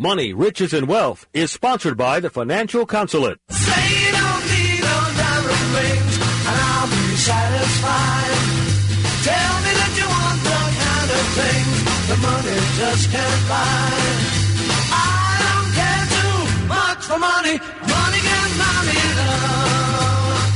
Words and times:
Money, 0.00 0.32
Riches, 0.32 0.72
and 0.72 0.88
Wealth 0.88 1.28
is 1.34 1.50
sponsored 1.50 1.98
by 1.98 2.20
the 2.20 2.30
Financial 2.30 2.86
Consulate. 2.86 3.36
Say 3.50 3.84
you 4.00 4.12
don't 4.16 4.44
need 4.48 4.80
no 4.80 4.96
diamond 5.12 5.60
rings, 5.76 6.16
and 6.48 6.56
I'll 6.56 6.88
be 6.88 7.04
satisfied. 7.20 8.32
Tell 9.28 9.54
me 9.60 9.72
that 9.76 9.92
you 10.00 10.08
want 10.08 10.40
the 10.40 10.56
kind 10.56 11.04
of 11.04 11.24
things 11.36 11.84
the 12.08 12.16
money 12.16 12.56
just 12.80 13.12
can't 13.12 13.44
buy. 13.44 13.92
I 14.88 15.36
don't 15.44 15.68
care 15.76 16.08
too 16.16 16.48
much 16.64 17.04
for 17.04 17.20
money. 17.20 17.60
Money 17.84 18.20
can 18.24 18.48
buy 18.56 18.80
me 18.88 18.96
love. 19.20 20.48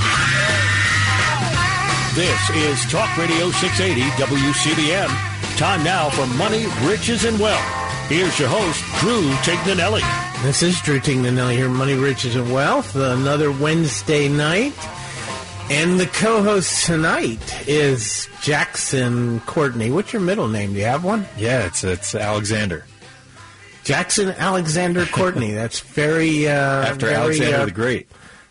This 2.16 2.40
is 2.64 2.80
Talk 2.90 3.12
Radio 3.20 3.52
680 3.60 4.08
WCBM. 4.16 5.12
Time 5.58 5.84
now 5.84 6.08
for 6.08 6.26
Money, 6.40 6.64
Riches, 6.88 7.26
and 7.26 7.38
Wealth. 7.38 7.83
Here's 8.08 8.38
your 8.38 8.48
host, 8.50 8.84
Drew 9.00 9.30
Tignanelli. 9.42 10.02
This 10.42 10.62
is 10.62 10.78
Drew 10.82 11.00
Tignanelli 11.00 11.54
here, 11.54 11.70
Money, 11.70 11.94
Riches, 11.94 12.36
and 12.36 12.52
Wealth. 12.52 12.94
Another 12.94 13.50
Wednesday 13.50 14.28
night. 14.28 14.74
And 15.70 15.98
the 15.98 16.06
co-host 16.06 16.84
tonight 16.84 17.66
is 17.66 18.28
Jackson 18.42 19.40
Courtney. 19.40 19.90
What's 19.90 20.12
your 20.12 20.20
middle 20.20 20.48
name? 20.48 20.74
Do 20.74 20.80
you 20.80 20.84
have 20.84 21.02
one? 21.02 21.26
Yeah, 21.38 21.64
it's 21.64 21.82
it's 21.82 22.14
Alexander. 22.14 22.84
Jackson 23.84 24.28
Alexander 24.28 25.06
Courtney. 25.06 25.52
That's 25.54 25.80
very 25.80 26.46
uh, 26.46 26.52
After 26.52 27.06
very, 27.06 27.16
Alexander 27.16 27.56
uh, 27.56 27.64
the 27.64 27.70
Great. 27.70 28.08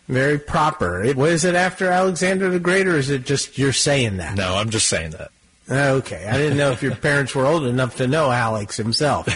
Very 0.08 0.38
proper. 0.40 1.00
It, 1.02 1.16
was 1.16 1.44
it 1.44 1.54
after 1.54 1.88
Alexander 1.88 2.50
the 2.50 2.58
Great, 2.58 2.88
or 2.88 2.96
is 2.96 3.08
it 3.08 3.24
just 3.24 3.56
you're 3.56 3.72
saying 3.72 4.16
that? 4.16 4.36
No, 4.36 4.56
I'm 4.56 4.70
just 4.70 4.88
saying 4.88 5.12
that. 5.12 5.30
Okay, 5.68 6.26
I 6.26 6.36
didn't 6.36 6.58
know 6.58 6.72
if 6.72 6.82
your 6.82 6.94
parents 6.94 7.34
were 7.34 7.46
old 7.46 7.64
enough 7.64 7.96
to 7.96 8.06
know 8.06 8.30
Alex 8.30 8.76
himself. 8.76 9.26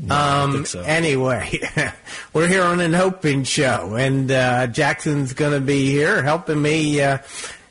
I 0.10 0.42
um, 0.42 0.52
think 0.52 0.66
so. 0.66 0.80
Anyway, 0.80 1.60
we're 2.32 2.48
here 2.48 2.62
on 2.62 2.80
an 2.80 2.94
open 2.94 3.44
show, 3.44 3.94
and 3.94 4.30
uh, 4.30 4.66
Jackson's 4.68 5.34
going 5.34 5.52
to 5.52 5.60
be 5.60 5.90
here 5.90 6.22
helping 6.22 6.62
me 6.62 7.02
uh, 7.02 7.18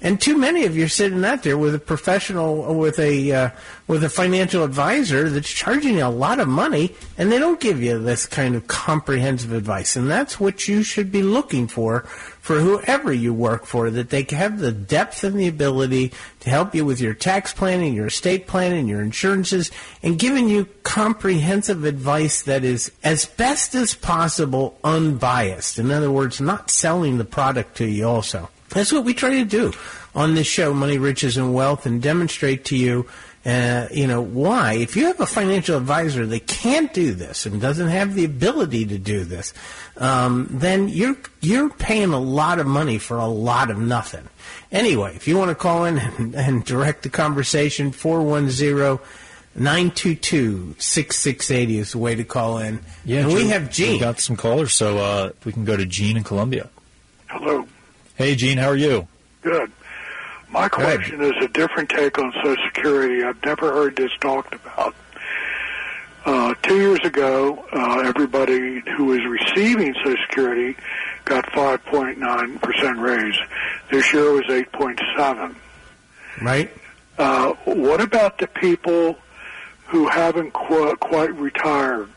And 0.02 0.22
too 0.22 0.38
many 0.38 0.66
of 0.66 0.78
you 0.78 0.86
are 0.86 0.90
sitting 0.90 1.26
out 1.26 1.44
there 1.44 1.58
with 1.58 1.76
a 1.76 1.80
professional, 1.80 2.74
with 2.74 3.00
a 3.00 3.32
uh, 3.34 3.50
with 3.88 4.04
a 4.04 4.10
financial 4.10 4.64
advisor 4.64 5.30
that's 5.30 5.50
charging 5.50 5.98
you 5.98 6.06
a 6.06 6.08
lot 6.08 6.40
of 6.40 6.48
money, 6.48 6.96
and 7.18 7.30
they 7.30 7.38
don't 7.38 7.60
give 7.60 7.84
you 7.84 8.00
this 8.00 8.26
kind 8.26 8.56
of 8.56 8.68
comprehensive 8.68 9.52
advice. 9.52 9.98
And 9.98 10.10
that's 10.10 10.40
what 10.40 10.70
you 10.70 10.84
should 10.84 11.12
be 11.12 11.22
looking 11.22 11.68
for 11.68 12.04
for 12.40 12.62
whoever 12.62 13.12
you 13.12 13.34
work 13.34 13.66
for, 13.66 13.92
that 13.92 14.10
they 14.10 14.26
have 14.30 14.60
the 14.60 14.72
depth 14.72 15.24
and 15.26 15.38
the 15.38 15.50
ability 15.50 16.14
to 16.40 16.50
help 16.50 16.74
you 16.74 16.86
with 16.86 17.02
your 17.02 17.14
tax 17.14 17.54
planning, 17.54 17.94
your 17.94 18.08
estate 18.08 18.48
planning, 18.48 18.88
your 18.88 19.02
insurances, 19.02 19.70
and 20.02 20.18
giving 20.18 20.48
you 20.48 20.66
comprehensive 20.84 21.84
advice 21.84 22.44
that 22.44 22.64
is 22.64 22.90
as 23.04 23.26
best 23.26 23.76
as 23.76 23.94
possible 23.94 24.80
unbiased. 24.84 25.78
In 25.78 25.92
other 25.92 26.10
words, 26.10 26.40
not 26.40 26.72
selling 26.72 27.18
the 27.18 27.26
product 27.26 27.76
to 27.78 27.86
you 27.86 28.08
also. 28.08 28.50
That's 28.70 28.92
what 28.92 29.04
we 29.04 29.14
try 29.14 29.32
to 29.32 29.46
do 29.46 29.74
on 30.16 30.36
this 30.36 30.48
show, 30.48 30.74
Money, 30.74 30.98
Riches, 30.98 31.38
and 31.38 31.54
Wealth, 31.54 31.86
and 31.86 32.02
demonstrate 32.02 32.66
to 32.66 32.76
you, 32.76 33.08
uh, 33.46 33.88
you 33.92 34.08
know, 34.08 34.22
why. 34.22 34.74
If 34.74 34.96
you 34.96 35.06
have 35.06 35.20
a 35.20 35.26
financial 35.26 35.78
advisor 35.78 36.26
that 36.26 36.48
can't 36.48 36.94
do 36.94 37.14
this 37.14 37.46
and 37.46 37.62
doesn't 37.62 37.88
have 37.88 38.16
the 38.16 38.26
ability 38.26 38.86
to 38.88 38.98
do 38.98 39.24
this, 39.24 39.54
um, 39.98 40.48
then 40.50 40.88
you're 40.90 41.18
you're 41.42 41.70
paying 41.70 42.14
a 42.14 42.20
lot 42.20 42.60
of 42.60 42.68
money 42.68 42.98
for 42.98 43.18
a 43.18 43.28
lot 43.28 43.70
of 43.70 43.78
nothing. 43.78 44.28
Anyway, 44.72 45.16
if 45.16 45.28
you 45.28 45.38
want 45.38 45.50
to 45.50 45.56
call 45.56 45.86
in 45.86 45.98
and, 46.18 46.36
and 46.36 46.66
direct 46.66 47.04
the 47.04 47.10
conversation, 47.10 47.92
410 47.92 49.00
922 49.56 50.76
6680 50.78 51.80
is 51.80 51.92
the 51.92 51.98
way 51.98 52.16
to 52.16 52.24
call 52.24 52.60
in. 52.60 52.80
Yeah, 53.04 53.22
and 53.22 53.34
we 53.34 53.48
have 53.50 53.72
Gene. 53.72 53.94
We 53.94 54.00
got 54.00 54.20
some 54.20 54.36
callers, 54.36 54.74
so 54.74 54.98
uh, 54.98 55.32
we 55.44 55.52
can 55.52 55.66
go 55.66 55.76
to 55.76 55.86
Gene 55.86 56.18
in 56.18 56.24
Columbia. 56.24 56.70
Hello. 57.28 57.68
Hey, 58.20 58.36
Gene, 58.36 58.58
how 58.58 58.68
are 58.68 58.76
you? 58.76 59.08
Good. 59.44 59.72
My 60.50 60.68
question 60.68 61.22
is 61.22 61.32
a 61.42 61.48
different 61.48 61.88
take 61.88 62.20
on 62.20 62.34
Social 62.44 62.58
Security. 62.66 63.24
I've 63.24 63.42
never 63.46 63.72
heard 63.72 63.96
this 63.96 64.12
talked 64.20 64.54
about. 64.54 64.94
Uh, 66.26 66.54
two 66.62 66.76
years 66.82 67.00
ago, 67.06 67.66
uh, 67.72 68.02
everybody 68.02 68.82
who 68.98 69.06
was 69.06 69.22
receiving 69.26 69.94
Social 70.04 70.18
Security 70.28 70.76
got 71.24 71.46
5.9% 71.46 73.00
raise. 73.02 73.40
This 73.90 74.12
year 74.12 74.26
it 74.26 74.34
was 74.34 74.46
8.7. 74.48 75.56
Right? 76.42 76.74
Uh, 77.18 77.54
what 77.64 78.02
about 78.02 78.38
the 78.38 78.48
people 78.48 79.18
who 79.88 80.10
haven't 80.10 80.52
qu- 80.52 80.98
quite 80.98 81.34
retired? 81.36 82.10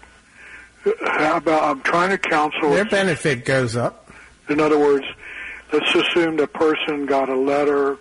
How 1.07 1.37
about, 1.37 1.63
I'm 1.63 1.81
trying 1.83 2.11
to 2.11 2.19
counsel. 2.19 2.71
Their 2.71 2.87
benefit 2.87 3.45
goes 3.45 3.77
up. 3.77 4.11
In 4.49 4.59
other 4.59 4.81
words, 4.81 5.07
let's 5.73 5.95
assume 5.95 6.37
the 6.37 6.47
person 6.47 7.07
got 7.07 7.29
a 7.29 7.37
letter 7.37 7.97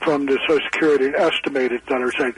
from 0.00 0.26
the 0.26 0.38
Social 0.46 0.64
Security, 0.72 1.06
an 1.08 1.14
estimated 1.16 1.82
letter 1.90 2.12
saying, 2.18 2.34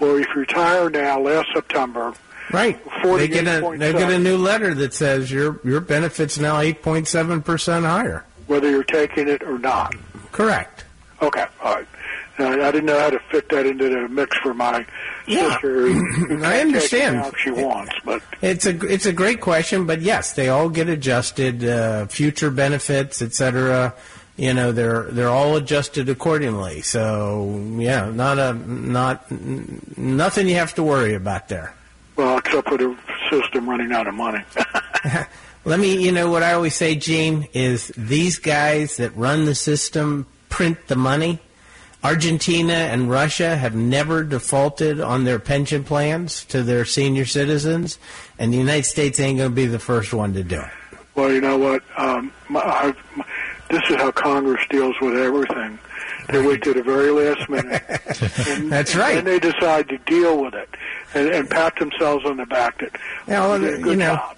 well, 0.00 0.16
if 0.16 0.26
you 0.28 0.34
retire 0.40 0.88
now, 0.90 1.20
last 1.20 1.48
September, 1.54 2.14
Right. 2.50 2.80
They 3.04 3.28
get 3.28 3.46
a 3.46 3.76
they 3.76 3.92
get 3.92 4.10
a 4.10 4.18
new 4.18 4.38
letter 4.38 4.72
that 4.72 4.94
says 4.94 5.30
your 5.30 5.60
your 5.64 5.80
benefits 5.80 6.38
now 6.38 6.58
eight 6.60 6.80
point 6.80 7.06
seven 7.06 7.42
percent 7.42 7.84
higher. 7.84 8.24
whether 8.46 8.70
you're 8.70 8.84
taking 8.84 9.28
it 9.28 9.42
or 9.42 9.58
not. 9.58 9.94
Correct. 10.32 10.86
Okay, 11.20 11.44
all 11.62 11.74
right. 11.74 11.86
Uh, 12.38 12.46
I 12.46 12.70
didn't 12.70 12.86
know 12.86 12.98
how 12.98 13.10
to 13.10 13.18
fit 13.30 13.50
that 13.50 13.66
into 13.66 13.90
the 13.90 14.08
mix 14.08 14.34
for 14.38 14.54
my 14.54 14.86
Yeah. 15.26 15.52
sister. 15.52 15.88
I 15.88 15.90
can't 15.90 16.30
take 16.30 16.40
it 16.40 16.44
understand. 16.44 17.26
If 17.26 17.34
she 17.38 17.50
wants, 17.50 17.92
but 18.02 18.22
It's 18.40 18.64
a 18.64 18.80
it's 18.86 19.04
a 19.04 19.12
great 19.12 19.42
question, 19.42 19.84
but 19.84 20.00
yes, 20.00 20.32
they 20.32 20.48
all 20.48 20.70
get 20.70 20.88
adjusted. 20.88 21.62
Uh, 21.62 22.06
future 22.06 22.50
benefits, 22.50 23.20
etc. 23.20 23.92
You 24.38 24.54
know, 24.54 24.70
they're 24.72 25.02
they're 25.10 25.28
all 25.28 25.56
adjusted 25.56 26.08
accordingly. 26.08 26.80
So 26.82 27.60
yeah, 27.76 28.08
not 28.08 28.38
a 28.38 28.54
not 28.54 29.28
nothing 29.98 30.48
you 30.48 30.54
have 30.54 30.74
to 30.76 30.82
worry 30.82 31.14
about 31.14 31.48
there. 31.48 31.74
well, 32.16 32.38
except 32.38 32.68
for 32.68 32.78
the 32.78 32.96
system 33.30 33.68
running 33.68 33.92
out 33.92 34.06
of 34.06 34.14
money. 34.14 34.44
Let 35.64 35.80
me, 35.80 36.02
you 36.02 36.12
know, 36.12 36.30
what 36.30 36.42
I 36.42 36.54
always 36.54 36.74
say, 36.74 36.94
Gene, 36.94 37.48
is 37.52 37.88
these 37.96 38.38
guys 38.38 38.96
that 38.96 39.14
run 39.16 39.44
the 39.44 39.54
system 39.54 40.26
print 40.48 40.78
the 40.86 40.96
money. 40.96 41.40
Argentina 42.02 42.72
and 42.72 43.10
Russia 43.10 43.56
have 43.56 43.74
never 43.74 44.22
defaulted 44.22 45.00
on 45.00 45.24
their 45.24 45.40
pension 45.40 45.82
plans 45.82 46.44
to 46.44 46.62
their 46.62 46.84
senior 46.84 47.26
citizens, 47.26 47.98
and 48.38 48.52
the 48.52 48.56
United 48.56 48.84
States 48.84 49.18
ain't 49.18 49.38
going 49.38 49.50
to 49.50 49.54
be 49.54 49.66
the 49.66 49.80
first 49.80 50.14
one 50.14 50.32
to 50.34 50.44
do 50.44 50.60
it. 50.60 50.70
Well, 51.16 51.32
you 51.32 51.40
know 51.40 51.58
what? 51.58 51.82
Um, 51.96 52.32
my, 52.48 52.60
I've, 52.62 52.96
my, 53.16 53.24
this 53.68 53.82
is 53.90 53.96
how 53.96 54.10
Congress 54.10 54.62
deals 54.70 54.96
with 55.00 55.16
everything. 55.16 55.78
They 56.28 56.46
wait 56.46 56.62
to 56.62 56.74
the 56.74 56.82
very 56.82 57.10
last 57.10 57.48
minute. 57.48 57.82
And, 58.48 58.72
That's 58.72 58.96
right. 58.96 59.18
And 59.18 59.26
they 59.26 59.38
decide 59.38 59.88
to 59.90 59.98
deal 59.98 60.42
with 60.42 60.54
it 60.54 60.68
and, 61.14 61.28
and 61.28 61.48
pat 61.48 61.76
themselves 61.78 62.24
on 62.24 62.36
the 62.36 62.46
back 62.46 62.78
that 62.80 62.96
Yeah, 63.26 63.40
well, 63.40 63.52
oh, 63.52 63.66
a 63.66 63.70
you 63.78 63.82
good 63.82 63.98
know, 63.98 64.16
job. 64.16 64.36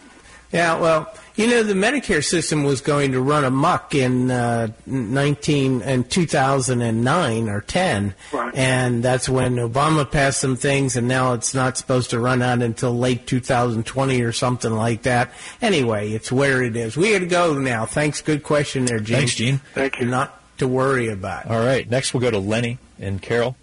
Yeah, 0.52 0.78
well, 0.78 1.14
you 1.40 1.46
know, 1.46 1.62
the 1.62 1.74
Medicare 1.74 2.22
system 2.24 2.64
was 2.64 2.80
going 2.80 3.12
to 3.12 3.20
run 3.20 3.44
amok 3.44 3.94
in 3.94 4.30
uh, 4.30 4.68
19 4.86 5.82
and 5.82 6.08
2009 6.10 7.48
or 7.48 7.60
10, 7.62 8.14
Right. 8.32 8.54
and 8.54 9.02
that's 9.02 9.28
when 9.28 9.56
Obama 9.56 10.08
passed 10.10 10.40
some 10.40 10.56
things, 10.56 10.96
and 10.96 11.08
now 11.08 11.32
it's 11.32 11.54
not 11.54 11.76
supposed 11.78 12.10
to 12.10 12.20
run 12.20 12.42
out 12.42 12.60
until 12.62 12.96
late 12.96 13.26
2020 13.26 14.20
or 14.22 14.32
something 14.32 14.72
like 14.72 15.02
that. 15.02 15.32
Anyway, 15.62 16.12
it's 16.12 16.30
where 16.30 16.62
it 16.62 16.76
is. 16.76 16.96
We 16.96 17.12
got 17.12 17.20
to 17.20 17.26
go 17.26 17.58
now. 17.58 17.86
Thanks. 17.86 18.20
Good 18.20 18.42
question 18.42 18.84
there, 18.84 19.00
Gene. 19.00 19.16
Thanks, 19.16 19.34
Gene. 19.34 19.60
Thank 19.74 19.98
you. 19.98 20.06
Not 20.06 20.36
to 20.58 20.68
worry 20.68 21.08
about. 21.08 21.46
All 21.46 21.58
right. 21.64 21.88
Next, 21.88 22.12
we'll 22.12 22.20
go 22.20 22.30
to 22.30 22.38
Lenny 22.38 22.78
and 22.98 23.22
Carol. 23.22 23.56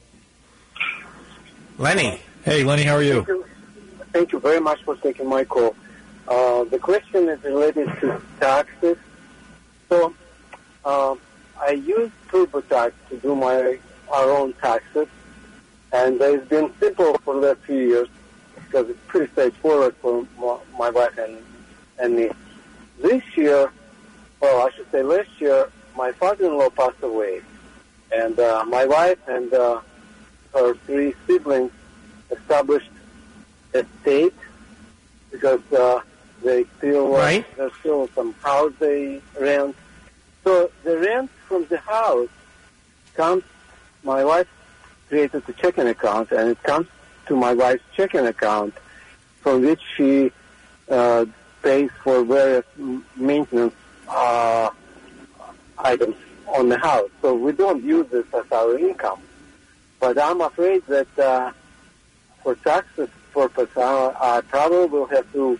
Lenny. 1.77 2.21
Hey, 2.43 2.63
Lenny, 2.63 2.83
how 2.83 2.95
are 2.95 3.03
you? 3.03 3.15
Thank 3.23 3.27
you. 3.27 3.45
Thank 4.13 4.31
you 4.31 4.39
very 4.39 4.59
much 4.59 4.81
for 4.83 4.95
taking 4.95 5.27
my 5.29 5.43
call. 5.45 5.75
Uh, 6.27 6.65
the 6.65 6.77
question 6.77 7.29
is 7.29 7.41
related 7.43 7.87
to 8.01 8.21
taxes. 8.39 8.97
So, 9.87 10.13
um, 10.83 11.19
I 11.59 11.71
use 11.71 12.11
TurboTax 12.29 12.91
to 13.09 13.17
do 13.17 13.35
my 13.35 13.79
our 14.11 14.29
own 14.31 14.53
taxes, 14.53 15.07
and 15.91 16.21
it's 16.21 16.47
been 16.47 16.71
simple 16.79 17.17
for 17.19 17.33
the 17.35 17.47
last 17.47 17.59
few 17.61 17.79
years 17.79 18.07
because 18.55 18.89
it's 18.89 18.99
pretty 19.07 19.31
straightforward 19.31 19.95
for 19.97 20.25
my, 20.77 20.89
wife 20.89 21.17
and, 21.17 21.37
and 21.99 22.15
me. 22.15 22.29
This 23.01 23.23
year, 23.35 23.71
well, 24.39 24.67
I 24.67 24.71
should 24.71 24.89
say 24.91 25.03
last 25.03 25.29
year, 25.39 25.69
my 25.95 26.11
father-in-law 26.13 26.69
passed 26.71 27.01
away, 27.01 27.41
and 28.13 28.39
uh, 28.39 28.63
my 28.67 28.85
wife 28.85 29.19
and 29.27 29.53
uh, 29.53 29.81
her 30.53 30.73
three 30.85 31.13
siblings 31.25 31.71
established 32.31 32.91
a 33.73 33.85
state 34.01 34.35
because 35.31 35.61
uh, 35.73 36.01
they 36.43 36.65
still 36.77 37.15
uh, 37.15 37.19
Right. 37.19 37.45
there's 37.57 37.73
still 37.79 38.09
some 38.15 38.33
house 38.43 38.73
they 38.79 39.21
rent. 39.39 39.75
So 40.43 40.71
the 40.83 40.97
rent 40.97 41.29
from 41.47 41.65
the 41.65 41.77
house 41.77 42.29
comes. 43.15 43.43
My 44.03 44.23
wife 44.23 44.47
created 45.09 45.43
a 45.47 45.53
checking 45.53 45.87
account, 45.87 46.31
and 46.31 46.49
it 46.49 46.61
comes 46.63 46.87
to 47.27 47.35
my 47.35 47.53
wife's 47.53 47.83
checking 47.95 48.25
account, 48.25 48.73
from 49.41 49.61
which 49.65 49.81
she 49.95 50.31
uh, 50.89 51.25
pays 51.61 51.89
for 52.03 52.23
various 52.23 52.65
maintenance 53.15 53.73
uh, 54.07 54.69
items 55.79 56.15
on 56.47 56.69
the 56.69 56.77
house. 56.77 57.09
So 57.21 57.33
we 57.33 57.51
don't 57.51 57.83
use 57.83 58.07
this 58.09 58.25
as 58.33 58.49
our 58.51 58.77
income. 58.77 59.19
But 59.99 60.17
I'm 60.21 60.39
afraid 60.41 60.85
that 60.87 61.19
uh, 61.19 61.51
for 62.43 62.55
taxes 62.55 63.09
purpose, 63.33 63.69
I, 63.75 64.13
I 64.19 64.41
probably 64.41 64.85
will 64.85 65.07
have 65.07 65.31
to 65.33 65.59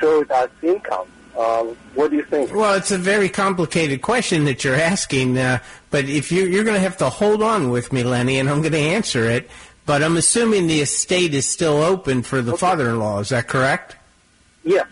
show 0.00 0.20
it 0.20 0.30
as 0.30 0.48
income. 0.62 1.06
Uh, 1.36 1.64
what 1.94 2.10
do 2.10 2.16
you 2.16 2.24
think? 2.24 2.52
Well, 2.54 2.74
it's 2.74 2.90
a 2.90 2.98
very 2.98 3.28
complicated 3.28 4.00
question 4.00 4.46
that 4.46 4.64
you're 4.64 4.74
asking, 4.74 5.36
uh, 5.36 5.58
but 5.90 6.06
if 6.06 6.32
you, 6.32 6.44
you're 6.44 6.64
going 6.64 6.76
to 6.76 6.80
have 6.80 6.96
to 6.98 7.10
hold 7.10 7.42
on 7.42 7.70
with 7.70 7.92
me, 7.92 8.02
Lenny, 8.02 8.38
and 8.38 8.48
I'm 8.48 8.62
going 8.62 8.72
to 8.72 8.78
answer 8.78 9.24
it. 9.24 9.50
But 9.84 10.02
I'm 10.02 10.16
assuming 10.16 10.66
the 10.66 10.80
estate 10.80 11.32
is 11.32 11.46
still 11.46 11.82
open 11.82 12.22
for 12.22 12.42
the 12.42 12.56
father-in-law. 12.56 13.20
Is 13.20 13.28
that 13.28 13.46
correct? 13.46 13.96
Yeah. 14.64 14.82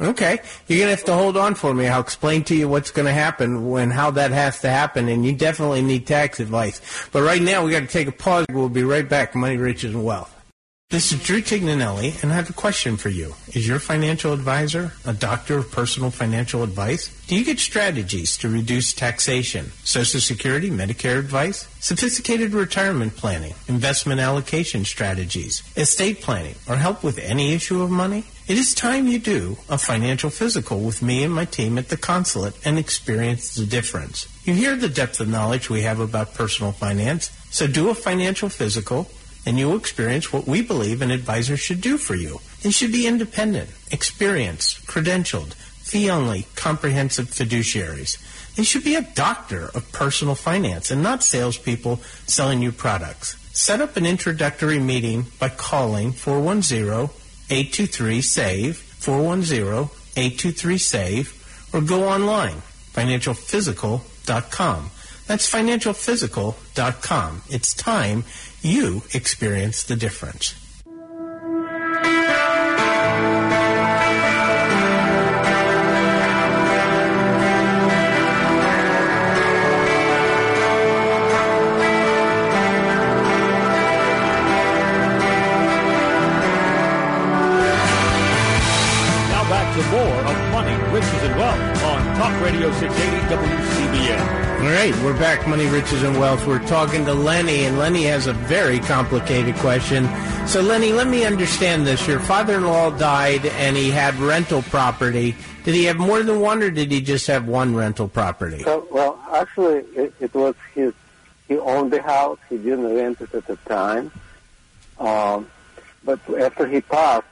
Okay, 0.00 0.38
you're 0.68 0.78
gonna 0.78 0.92
have 0.92 1.04
to 1.04 1.14
hold 1.14 1.36
on 1.36 1.56
for 1.56 1.74
me. 1.74 1.88
I'll 1.88 2.00
explain 2.00 2.44
to 2.44 2.54
you 2.54 2.68
what's 2.68 2.92
gonna 2.92 3.12
happen 3.12 3.68
when 3.68 3.90
how 3.90 4.12
that 4.12 4.30
has 4.30 4.60
to 4.60 4.70
happen, 4.70 5.08
and 5.08 5.26
you 5.26 5.32
definitely 5.32 5.82
need 5.82 6.06
tax 6.06 6.38
advice. 6.38 6.80
But 7.10 7.22
right 7.22 7.42
now, 7.42 7.64
we 7.64 7.72
got 7.72 7.80
to 7.80 7.88
take 7.88 8.06
a 8.06 8.12
pause. 8.12 8.46
We'll 8.48 8.68
be 8.68 8.84
right 8.84 9.08
back. 9.08 9.34
Money, 9.34 9.56
riches, 9.56 9.94
and 9.94 10.04
wealth. 10.04 10.32
This 10.90 11.12
is 11.12 11.22
Drew 11.22 11.42
Tignanelli, 11.42 12.22
and 12.22 12.32
I 12.32 12.36
have 12.36 12.48
a 12.48 12.54
question 12.54 12.96
for 12.96 13.10
you. 13.10 13.34
Is 13.48 13.68
your 13.68 13.78
financial 13.78 14.32
advisor 14.32 14.92
a 15.04 15.12
doctor 15.12 15.58
of 15.58 15.70
personal 15.70 16.10
financial 16.10 16.62
advice? 16.62 17.08
Do 17.26 17.36
you 17.36 17.44
get 17.44 17.58
strategies 17.58 18.38
to 18.38 18.48
reduce 18.48 18.94
taxation, 18.94 19.70
Social 19.84 20.18
Security, 20.18 20.70
Medicare 20.70 21.18
advice, 21.18 21.68
sophisticated 21.78 22.54
retirement 22.54 23.16
planning, 23.16 23.52
investment 23.68 24.18
allocation 24.18 24.86
strategies, 24.86 25.62
estate 25.76 26.22
planning, 26.22 26.54
or 26.66 26.76
help 26.76 27.04
with 27.04 27.18
any 27.18 27.52
issue 27.52 27.82
of 27.82 27.90
money? 27.90 28.24
It 28.46 28.56
is 28.56 28.74
time 28.74 29.08
you 29.08 29.18
do 29.18 29.58
a 29.68 29.76
financial 29.76 30.30
physical 30.30 30.80
with 30.80 31.02
me 31.02 31.22
and 31.22 31.34
my 31.34 31.44
team 31.44 31.76
at 31.76 31.90
the 31.90 31.98
consulate 31.98 32.54
and 32.64 32.78
experience 32.78 33.54
the 33.56 33.66
difference. 33.66 34.26
You 34.46 34.54
hear 34.54 34.74
the 34.74 34.88
depth 34.88 35.20
of 35.20 35.28
knowledge 35.28 35.68
we 35.68 35.82
have 35.82 36.00
about 36.00 36.32
personal 36.32 36.72
finance, 36.72 37.30
so 37.50 37.66
do 37.66 37.90
a 37.90 37.94
financial 37.94 38.48
physical 38.48 39.10
and 39.46 39.58
you'll 39.58 39.76
experience 39.76 40.32
what 40.32 40.46
we 40.46 40.62
believe 40.62 41.02
an 41.02 41.10
advisor 41.10 41.56
should 41.56 41.80
do 41.80 41.98
for 41.98 42.14
you. 42.14 42.40
They 42.62 42.70
should 42.70 42.92
be 42.92 43.06
independent, 43.06 43.70
experienced, 43.90 44.86
credentialed, 44.86 45.54
fee-only, 45.54 46.46
comprehensive 46.54 47.28
fiduciaries. 47.28 48.18
They 48.56 48.64
should 48.64 48.84
be 48.84 48.96
a 48.96 49.02
doctor 49.02 49.70
of 49.74 49.90
personal 49.92 50.34
finance 50.34 50.90
and 50.90 51.02
not 51.02 51.22
salespeople 51.22 52.00
selling 52.26 52.60
you 52.60 52.72
products. 52.72 53.36
Set 53.56 53.80
up 53.80 53.96
an 53.96 54.04
introductory 54.04 54.78
meeting 54.78 55.24
by 55.38 55.48
calling 55.48 56.12
410-823-SAVE, 56.12 58.76
410-823-SAVE, 59.00 61.70
or 61.72 61.80
go 61.80 62.06
online, 62.08 62.60
financialphysical.com. 62.92 64.90
That's 65.26 65.50
financialphysical.com. 65.50 67.42
It's 67.48 67.72
time 67.74 68.24
you 68.62 69.02
experience 69.12 69.82
the 69.84 69.96
difference. 69.96 70.54
680 92.72 93.34
WCBM. 93.34 94.38
All 94.60 94.64
right, 94.64 94.94
we're 95.04 95.18
back, 95.18 95.46
Money, 95.46 95.66
Riches, 95.66 96.02
and 96.02 96.18
Wealth. 96.18 96.46
We're 96.46 96.64
talking 96.66 97.04
to 97.04 97.14
Lenny, 97.14 97.64
and 97.64 97.78
Lenny 97.78 98.04
has 98.04 98.26
a 98.26 98.32
very 98.32 98.80
complicated 98.80 99.54
question. 99.56 100.08
So, 100.46 100.60
Lenny, 100.60 100.92
let 100.92 101.06
me 101.06 101.24
understand 101.24 101.86
this. 101.86 102.06
Your 102.06 102.20
father-in-law 102.20 102.98
died, 102.98 103.46
and 103.46 103.76
he 103.76 103.90
had 103.90 104.14
rental 104.16 104.62
property. 104.62 105.36
Did 105.64 105.74
he 105.74 105.84
have 105.84 105.96
more 105.96 106.22
than 106.22 106.40
one, 106.40 106.62
or 106.62 106.70
did 106.70 106.90
he 106.90 107.00
just 107.00 107.26
have 107.28 107.46
one 107.46 107.74
rental 107.74 108.08
property? 108.08 108.62
So, 108.64 108.86
well, 108.90 109.18
actually, 109.32 109.84
it, 109.94 110.12
it 110.20 110.34
was 110.34 110.54
his. 110.74 110.92
He 111.46 111.56
owned 111.58 111.92
the 111.92 112.02
house. 112.02 112.38
He 112.50 112.58
didn't 112.58 112.94
rent 112.94 113.20
it 113.20 113.32
at 113.34 113.46
the 113.46 113.56
time. 113.56 114.10
Um, 114.98 115.48
but 116.04 116.18
after 116.38 116.66
he 116.66 116.80
passed, 116.80 117.26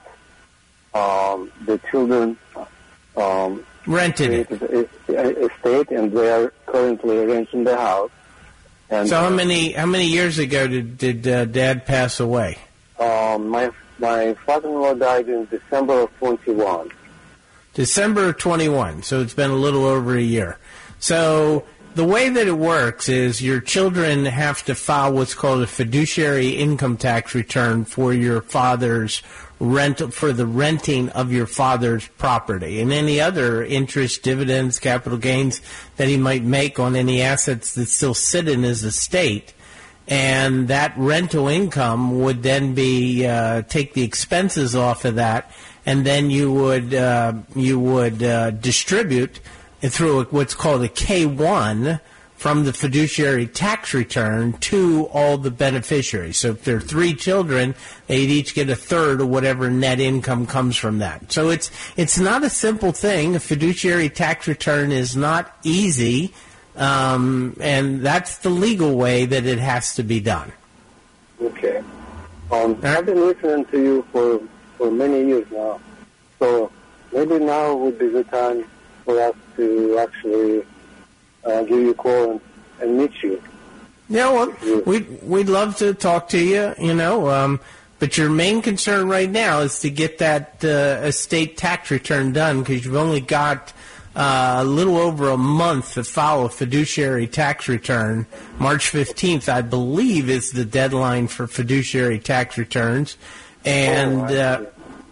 um, 0.94 1.50
the 1.64 1.78
children 1.90 2.38
um, 3.16 3.64
Rented 3.86 4.32
it. 4.32 4.48
created 4.48 4.88
a, 5.08 5.12
a 5.18 5.46
estate, 5.46 5.90
and 5.90 6.12
they 6.12 6.30
are 6.30 6.52
currently 6.66 7.24
renting 7.26 7.64
the 7.64 7.76
house. 7.76 8.10
And 8.90 9.08
So, 9.08 9.20
how 9.20 9.30
many 9.30 9.72
how 9.72 9.86
many 9.86 10.06
years 10.06 10.38
ago 10.38 10.66
did 10.66 10.98
did 10.98 11.26
uh, 11.28 11.44
Dad 11.46 11.86
pass 11.86 12.20
away? 12.20 12.58
um, 12.98 13.48
my 13.48 13.70
my 13.98 14.34
father-in-law 14.46 14.94
died 14.94 15.28
in 15.28 15.46
December 15.46 16.00
of 16.02 16.16
21. 16.18 16.90
December 17.74 18.28
of 18.30 18.38
21. 18.38 19.02
So 19.02 19.20
it's 19.20 19.34
been 19.34 19.50
a 19.50 19.54
little 19.56 19.84
over 19.84 20.16
a 20.16 20.20
year. 20.22 20.58
So 20.98 21.64
the 21.94 22.04
way 22.04 22.28
that 22.28 22.46
it 22.46 22.52
works 22.58 23.08
is 23.08 23.42
your 23.42 23.60
children 23.60 24.24
have 24.26 24.62
to 24.64 24.74
file 24.74 25.12
what's 25.12 25.34
called 25.34 25.62
a 25.62 25.66
fiduciary 25.66 26.50
income 26.50 26.96
tax 26.96 27.34
return 27.34 27.84
for 27.84 28.12
your 28.14 28.40
father's 28.42 29.22
rent 29.58 30.12
for 30.12 30.32
the 30.32 30.46
renting 30.46 31.08
of 31.10 31.32
your 31.32 31.46
father's 31.46 32.06
property. 32.18 32.80
And 32.80 32.92
any 32.92 33.20
other 33.20 33.64
interest, 33.64 34.22
dividends, 34.22 34.78
capital 34.78 35.18
gains 35.18 35.62
that 35.96 36.08
he 36.08 36.16
might 36.16 36.42
make 36.42 36.78
on 36.78 36.94
any 36.94 37.22
assets 37.22 37.74
that 37.74 37.86
still 37.86 38.14
sit 38.14 38.48
in 38.48 38.62
his 38.62 38.84
estate. 38.84 39.54
And 40.08 40.68
that 40.68 40.92
rental 40.96 41.48
income 41.48 42.20
would 42.20 42.42
then 42.42 42.74
be 42.74 43.26
uh, 43.26 43.62
take 43.62 43.94
the 43.94 44.04
expenses 44.04 44.76
off 44.76 45.04
of 45.04 45.16
that, 45.16 45.50
and 45.84 46.06
then 46.06 46.30
you 46.30 46.52
would 46.52 46.94
uh, 46.94 47.32
you 47.56 47.80
would 47.80 48.22
uh, 48.22 48.52
distribute 48.52 49.40
through 49.80 50.24
what's 50.26 50.54
called 50.54 50.84
a 50.84 50.88
K 50.88 51.26
one 51.26 51.98
from 52.36 52.64
the 52.64 52.72
fiduciary 52.72 53.46
tax 53.46 53.94
return 53.94 54.52
to 54.54 55.06
all 55.12 55.38
the 55.38 55.50
beneficiaries. 55.50 56.36
So 56.36 56.50
if 56.50 56.64
there 56.64 56.76
are 56.76 56.80
three 56.80 57.14
children, 57.14 57.74
they'd 58.06 58.30
each 58.30 58.54
get 58.54 58.68
a 58.68 58.76
third 58.76 59.20
of 59.20 59.28
whatever 59.28 59.70
net 59.70 60.00
income 60.00 60.46
comes 60.46 60.76
from 60.76 60.98
that. 60.98 61.32
So 61.32 61.50
it's 61.50 61.70
it's 61.96 62.18
not 62.18 62.44
a 62.44 62.50
simple 62.50 62.92
thing. 62.92 63.34
A 63.36 63.40
fiduciary 63.40 64.08
tax 64.08 64.46
return 64.46 64.92
is 64.92 65.16
not 65.16 65.56
easy 65.64 66.32
um, 66.76 67.56
and 67.60 68.02
that's 68.02 68.38
the 68.38 68.50
legal 68.50 68.96
way 68.96 69.24
that 69.24 69.46
it 69.46 69.58
has 69.58 69.94
to 69.94 70.02
be 70.02 70.20
done. 70.20 70.52
Okay. 71.40 71.82
Um, 72.52 72.78
I've 72.82 73.06
been 73.06 73.20
listening 73.20 73.64
to 73.66 73.82
you 73.82 74.06
for, 74.12 74.40
for 74.76 74.90
many 74.90 75.26
years 75.26 75.46
now. 75.50 75.80
So 76.38 76.70
maybe 77.12 77.38
now 77.38 77.74
would 77.74 77.98
be 77.98 78.08
the 78.08 78.24
time 78.24 78.64
for 79.04 79.20
us 79.20 79.34
to 79.56 79.98
actually 79.98 80.64
uh, 81.46 81.62
give 81.62 81.80
you 81.80 81.90
a 81.90 81.94
call 81.94 82.32
and, 82.32 82.40
and 82.80 82.98
meet 82.98 83.22
you. 83.22 83.42
Yeah, 84.08 84.30
well, 84.30 84.82
we'd 84.86 85.22
we'd 85.22 85.48
love 85.48 85.76
to 85.78 85.92
talk 85.94 86.28
to 86.30 86.38
you, 86.38 86.74
you 86.78 86.94
know. 86.94 87.28
Um, 87.28 87.60
but 87.98 88.18
your 88.18 88.28
main 88.28 88.62
concern 88.62 89.08
right 89.08 89.30
now 89.30 89.60
is 89.60 89.80
to 89.80 89.90
get 89.90 90.18
that 90.18 90.64
uh, 90.64 91.06
estate 91.06 91.56
tax 91.56 91.90
return 91.90 92.32
done 92.32 92.60
because 92.60 92.84
you've 92.84 92.94
only 92.94 93.20
got 93.20 93.72
uh, 94.14 94.58
a 94.60 94.64
little 94.64 94.96
over 94.96 95.30
a 95.30 95.36
month 95.36 95.94
to 95.94 96.04
file 96.04 96.46
a 96.46 96.48
fiduciary 96.48 97.26
tax 97.26 97.68
return. 97.68 98.26
March 98.58 98.90
15th, 98.92 99.48
I 99.48 99.62
believe, 99.62 100.30
is 100.30 100.52
the 100.52 100.64
deadline 100.64 101.26
for 101.28 101.46
fiduciary 101.46 102.18
tax 102.18 102.56
returns, 102.56 103.16
and 103.64 104.22
uh, 104.30 104.64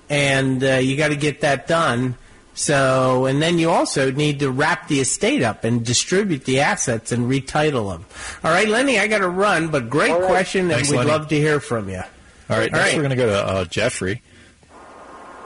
and 0.08 0.62
uh, 0.62 0.74
you 0.74 0.96
got 0.96 1.08
to 1.08 1.16
get 1.16 1.40
that 1.40 1.66
done. 1.66 2.16
So, 2.56 3.26
and 3.26 3.42
then 3.42 3.58
you 3.58 3.70
also 3.70 4.10
need 4.12 4.38
to 4.40 4.50
wrap 4.50 4.86
the 4.88 5.00
estate 5.00 5.42
up 5.42 5.64
and 5.64 5.84
distribute 5.84 6.44
the 6.44 6.60
assets 6.60 7.10
and 7.10 7.28
retitle 7.30 7.90
them. 7.92 8.04
All 8.44 8.50
right, 8.52 8.68
Lenny, 8.68 8.98
I 8.98 9.08
got 9.08 9.18
to 9.18 9.28
run, 9.28 9.68
but 9.68 9.90
great 9.90 10.12
All 10.12 10.20
right. 10.20 10.28
question, 10.28 10.70
and 10.70 10.82
we'd 10.82 10.96
Lenny. 10.98 11.10
love 11.10 11.28
to 11.28 11.34
hear 11.36 11.58
from 11.58 11.88
you. 11.88 11.96
All 11.96 12.56
right, 12.58 12.72
All 12.72 12.78
next 12.78 12.92
right. 12.92 12.94
we're 12.96 13.02
going 13.02 13.10
to 13.10 13.16
go 13.16 13.26
to 13.26 13.44
uh, 13.46 13.64
Jeffrey. 13.64 14.22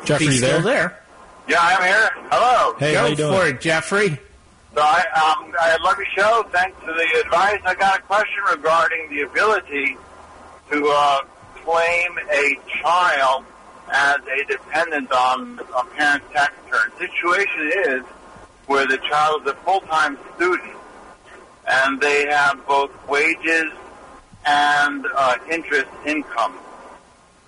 Jeffrey, 0.04 0.26
Be 0.26 0.32
you 0.32 0.38
still 0.38 0.60
there? 0.60 0.88
there. 0.88 1.02
Yeah, 1.48 1.58
I'm 1.60 1.82
here. 1.82 2.10
Hello. 2.30 2.74
Hey, 2.78 2.94
how 2.94 3.06
you 3.06 3.16
doing? 3.16 3.32
for 3.32 3.46
it, 3.48 3.60
Jeffrey. 3.62 4.08
So 4.74 4.82
I, 4.82 4.98
um, 5.40 5.54
I 5.58 5.78
love 5.82 5.96
your 5.96 6.06
show. 6.14 6.44
Thanks 6.52 6.78
for 6.80 6.92
the 6.92 7.22
advice. 7.24 7.58
I 7.64 7.74
got 7.74 8.00
a 8.00 8.02
question 8.02 8.42
regarding 8.50 9.08
the 9.08 9.22
ability 9.22 9.96
to 10.70 10.86
uh, 10.94 11.20
claim 11.64 12.18
a 12.30 12.58
child 12.82 13.44
as 13.90 14.16
a 14.26 14.44
dependent 14.44 15.10
on 15.12 15.60
a 15.76 15.84
parent's 15.96 16.26
tax 16.32 16.54
return. 16.64 16.90
Situation 16.98 17.72
is 17.86 18.02
where 18.66 18.86
the 18.86 18.98
child 18.98 19.42
is 19.42 19.52
a 19.52 19.54
full-time 19.56 20.18
student 20.36 20.76
and 21.66 22.00
they 22.00 22.26
have 22.28 22.66
both 22.66 22.90
wages 23.08 23.72
and 24.46 25.04
uh, 25.16 25.36
interest 25.50 25.90
income. 26.06 26.54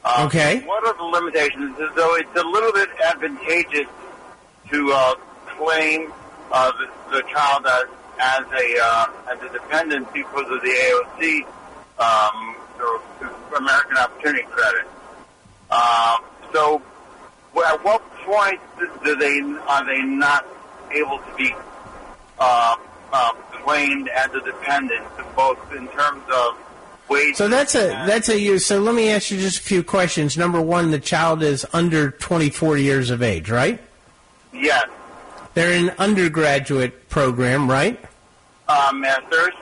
Uh, 0.05 0.25
Okay. 0.27 0.61
What 0.61 0.87
are 0.87 0.97
the 0.97 1.05
limitations? 1.05 1.77
So 1.97 2.15
it's 2.17 2.37
a 2.37 2.43
little 2.45 2.73
bit 2.73 2.89
advantageous 3.05 3.87
to 4.71 4.93
uh, 4.93 5.15
claim 5.59 6.13
uh, 6.53 6.73
the, 6.73 7.17
the 7.17 7.23
child 7.33 7.67
as, 7.67 7.85
as 8.19 8.45
a 8.53 8.79
uh, 8.83 9.07
as 9.33 9.43
a 9.43 9.53
dependent 9.53 10.13
because 10.13 10.51
of 10.51 10.61
the 10.63 10.69
AOC, 10.69 11.43
um, 11.99 12.57
or 12.81 13.57
American 13.57 13.97
Opportunity 13.99 14.45
Credit. 14.51 14.87
Uh, 15.71 16.17
so, 16.53 16.83
at 17.67 17.85
what 17.85 18.03
point 18.25 18.61
do 19.05 19.17
they 19.17 19.41
are 19.67 19.85
they 19.85 20.03
not 20.03 20.47
able 20.93 21.19
to 21.19 21.35
be 21.37 21.53
uh, 22.39 22.77
uh, 23.13 23.33
claimed 23.65 24.09
as 24.09 24.31
a 24.35 24.41
dependent, 24.41 25.05
both 25.37 25.59
in 25.73 25.87
terms 25.89 26.23
of 26.33 26.57
wages? 27.09 27.37
So 27.39 27.49
that's 27.49 27.75
a 27.75 27.89
that's 28.07 28.29
a 28.29 28.39
use. 28.39 28.65
So 28.67 28.81
let 28.81 28.95
me 28.95 29.11
ask 29.11 29.31
you 29.31 29.39
just 29.39 29.59
a 29.59 29.63
few 29.63 29.83
questions. 29.83 30.37
Number 30.37 30.61
one, 30.61 30.91
the 30.91 30.99
child 31.01 31.43
is 31.43 31.67
under 31.73 32.11
24 32.13 32.79
years 32.79 33.11
of 33.11 33.23
age, 33.23 33.51
right? 33.51 33.81
yes, 34.53 34.89
They're 35.55 35.73
in 35.73 35.91
undergraduate 35.99 37.09
program, 37.09 37.71
right? 37.71 37.99
uh, 38.69 38.93
masters. 38.95 39.55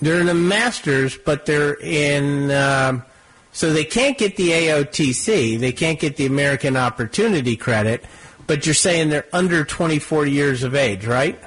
They're 0.00 0.20
in 0.20 0.28
a 0.28 0.34
master's, 0.34 1.16
but 1.16 1.46
they're 1.46 1.74
in. 1.74 2.50
Um, 2.50 3.04
so 3.52 3.72
they 3.72 3.84
can't 3.84 4.18
get 4.18 4.36
the 4.36 4.48
AOTC. 4.48 5.60
They 5.60 5.72
can't 5.72 6.00
get 6.00 6.16
the 6.16 6.26
American 6.26 6.76
Opportunity 6.76 7.56
Credit. 7.56 8.04
But 8.46 8.66
you're 8.66 8.74
saying 8.74 9.10
they're 9.10 9.26
under 9.32 9.64
24 9.64 10.26
years 10.26 10.62
of 10.62 10.74
age, 10.74 11.06
right? 11.06 11.38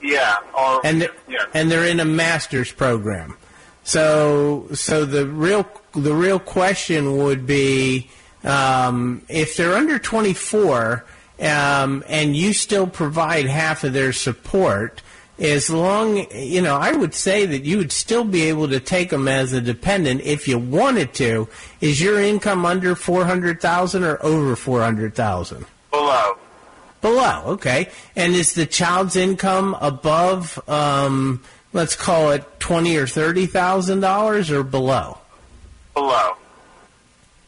Yeah, 0.00 0.36
or 0.56 0.80
and 0.84 1.02
they're, 1.02 1.14
yes. 1.28 1.48
and 1.52 1.70
they're 1.70 1.86
in 1.86 2.00
a 2.00 2.04
master's 2.04 2.70
program. 2.70 3.36
So 3.82 4.68
so 4.74 5.04
the 5.04 5.26
real 5.26 5.66
the 5.92 6.14
real 6.14 6.38
question 6.38 7.16
would 7.16 7.46
be 7.46 8.08
um, 8.44 9.22
if 9.28 9.56
they're 9.56 9.74
under 9.74 9.98
24 9.98 11.04
um, 11.40 12.04
and 12.08 12.36
you 12.36 12.52
still 12.52 12.86
provide 12.86 13.46
half 13.46 13.84
of 13.84 13.92
their 13.92 14.12
support. 14.12 15.02
As 15.38 15.68
long, 15.68 16.26
you 16.32 16.62
know, 16.62 16.76
I 16.76 16.92
would 16.92 17.14
say 17.14 17.44
that 17.44 17.64
you 17.64 17.76
would 17.76 17.92
still 17.92 18.24
be 18.24 18.44
able 18.44 18.68
to 18.68 18.80
take 18.80 19.10
them 19.10 19.28
as 19.28 19.52
a 19.52 19.60
dependent 19.60 20.22
if 20.22 20.48
you 20.48 20.58
wanted 20.58 21.12
to. 21.14 21.48
Is 21.80 22.00
your 22.00 22.20
income 22.20 22.64
under 22.64 22.94
four 22.94 23.26
hundred 23.26 23.60
thousand 23.60 24.04
or 24.04 24.22
over 24.24 24.56
four 24.56 24.82
hundred 24.82 25.14
thousand? 25.14 25.66
below. 25.90 26.38
Below, 27.02 27.42
okay. 27.46 27.88
And 28.14 28.34
is 28.34 28.54
the 28.54 28.66
child's 28.66 29.16
income 29.16 29.76
above, 29.80 30.58
um, 30.68 31.42
let's 31.72 31.94
call 31.94 32.30
it 32.30 32.44
twenty 32.58 32.96
or 32.96 33.06
thirty 33.06 33.46
thousand 33.46 34.00
dollars, 34.00 34.50
or 34.50 34.62
below? 34.62 35.18
Below. 35.94 36.36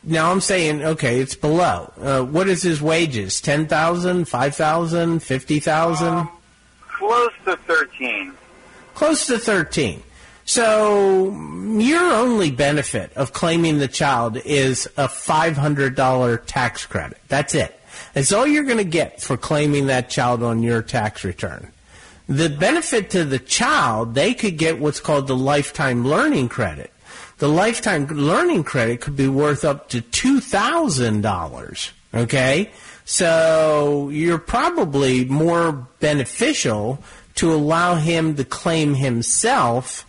Now 0.05 0.31
I'm 0.31 0.41
saying, 0.41 0.83
okay, 0.83 1.21
it's 1.21 1.35
below. 1.35 1.93
Uh, 2.01 2.23
what 2.23 2.49
is 2.49 2.63
his 2.63 2.81
wages? 2.81 3.41
Ten 3.41 3.67
thousand, 3.67 4.27
five 4.29 4.55
thousand, 4.55 5.23
fifty 5.23 5.61
thousand? 5.61 6.29
Close 6.99 7.33
to 7.45 7.57
13. 7.57 8.35
Close 8.99 9.27
to 9.27 9.39
thirteen. 9.39 10.03
So 10.45 11.31
your 11.79 12.03
only 12.03 12.51
benefit 12.51 13.13
of 13.15 13.33
claiming 13.33 13.79
the 13.79 13.87
child 13.87 14.39
is 14.39 14.89
a 14.97 15.07
five 15.07 15.57
hundred 15.57 15.95
dollar 15.95 16.37
tax 16.37 16.85
credit. 16.85 17.19
That's 17.29 17.55
it. 17.55 17.79
That's 18.13 18.33
all 18.33 18.45
you're 18.45 18.65
going 18.65 18.79
to 18.79 18.83
get 18.83 19.23
for 19.23 19.37
claiming 19.37 19.87
that 19.87 20.11
child 20.11 20.43
on 20.43 20.65
your 20.65 20.83
tax 20.83 21.23
return. 21.23 21.71
The 22.29 22.49
benefit 22.49 23.11
to 23.11 23.25
the 23.25 23.39
child, 23.39 24.17
they 24.17 24.35
could 24.35 24.59
get 24.59 24.81
what's 24.81 24.99
called 24.99 25.29
the 25.29 25.37
lifetime 25.37 26.05
learning 26.05 26.49
credit. 26.49 26.93
The 27.39 27.49
lifetime 27.49 28.09
learning 28.09 28.65
credit 28.65 29.01
could 29.01 29.15
be 29.15 29.29
worth 29.29 29.65
up 29.65 29.91
to 29.91 30.01
two 30.01 30.41
thousand 30.41 31.21
dollars. 31.21 31.93
Okay, 32.13 32.71
so 33.11 34.11
you're 34.11 34.37
probably 34.37 35.25
more 35.25 35.73
beneficial 35.99 37.03
to 37.37 37.55
allow 37.55 37.95
him 37.95 38.37
to 38.37 38.45
claim 38.45 38.93
himself. 38.93 40.05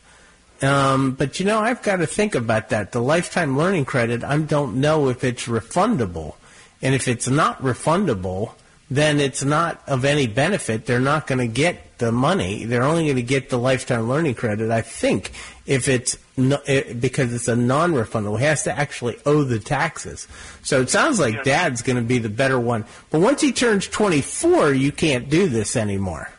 Um, 0.62 1.14
but 1.14 1.40
you 1.40 1.46
know, 1.46 1.60
I've 1.60 1.82
got 1.82 1.98
to 1.98 2.06
think 2.06 2.36
about 2.36 2.70
that. 2.70 2.92
The 2.92 3.00
lifetime 3.00 3.58
learning 3.58 3.86
credit, 3.86 4.26
I 4.26 4.38
don't 4.40 4.82
know 4.82 5.08
if 5.08 5.24
it's 5.24 5.48
refundable. 5.48 6.36
And 6.82 6.94
if 6.94 7.08
it's 7.08 7.30
not 7.30 7.62
refundable, 7.62 8.52
then 8.92 9.22
it's 9.22 9.46
not 9.46 9.82
of 9.88 10.04
any 10.04 10.28
benefit. 10.28 10.86
They're 10.86 11.00
not 11.00 11.26
going 11.26 11.40
to 11.40 11.48
get 11.48 12.00
the 12.00 12.12
money. 12.12 12.66
They're 12.66 12.84
only 12.84 13.06
going 13.06 13.16
to 13.16 13.22
get 13.22 13.50
the 13.50 13.58
lifetime 13.60 14.10
learning 14.10 14.36
credit, 14.36 14.72
I 14.72 14.82
think, 14.82 15.32
if 15.70 15.88
it's 15.88 16.18
no, 16.36 16.60
it, 16.66 17.00
because 17.00 17.32
it's 17.32 17.48
a 17.48 17.56
non-refundable. 17.56 18.40
He 18.40 18.46
has 18.46 18.64
to 18.64 18.76
actually 18.76 19.20
owe 19.24 19.44
the 19.44 19.60
taxes. 19.60 20.28
So 20.64 20.82
it 20.82 20.90
sounds 20.90 21.20
like 21.20 21.44
Dad's 21.44 21.84
going 21.84 21.98
to 21.98 22.02
be 22.02 22.18
the 22.18 22.28
better 22.28 22.60
one. 22.60 22.86
But 23.12 23.22
once 23.22 23.40
he 23.40 23.52
turns 23.52 23.88
24, 23.88 24.74
you 24.74 24.92
can't 24.92 25.30
do 25.30 25.48
this 25.48 25.76
anymore. 25.76 26.32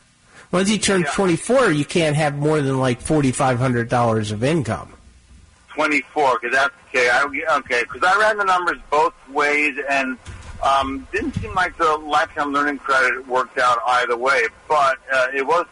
Once 0.50 0.68
he 0.68 0.80
turns 0.80 1.08
24, 1.12 1.70
you 1.70 1.84
can't 1.84 2.16
have 2.16 2.36
more 2.36 2.60
than 2.60 2.80
like 2.80 3.00
$4,500 3.00 4.32
of 4.32 4.42
income. 4.42 4.92
24, 5.74 6.40
because 6.40 6.56
that's 6.56 6.74
okay. 6.88 7.08
I, 7.08 7.22
okay, 7.58 7.82
because 7.82 8.02
I 8.02 8.18
ran 8.18 8.36
the 8.36 8.44
numbers 8.44 8.78
both 8.90 9.14
ways, 9.28 9.78
and 9.88 10.18
um, 10.60 11.06
didn't 11.12 11.36
seem 11.36 11.54
like 11.54 11.78
the 11.78 11.96
lifetime 11.98 12.52
learning 12.52 12.78
credit 12.78 13.28
worked 13.28 13.58
out 13.58 13.78
either 13.86 14.16
way. 14.16 14.48
But 14.66 14.98
uh, 15.12 15.28
it 15.32 15.46
was 15.46 15.66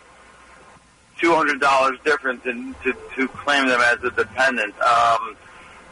two 1.19 1.35
hundred 1.35 1.61
dollars 1.61 1.99
difference 2.05 2.45
in 2.47 2.75
to, 2.85 2.95
to 3.17 3.29
claim 3.29 3.69
them 3.69 3.81
as 3.81 4.03
a 4.05 4.11
dependent. 4.11 4.75
Um, 4.81 5.37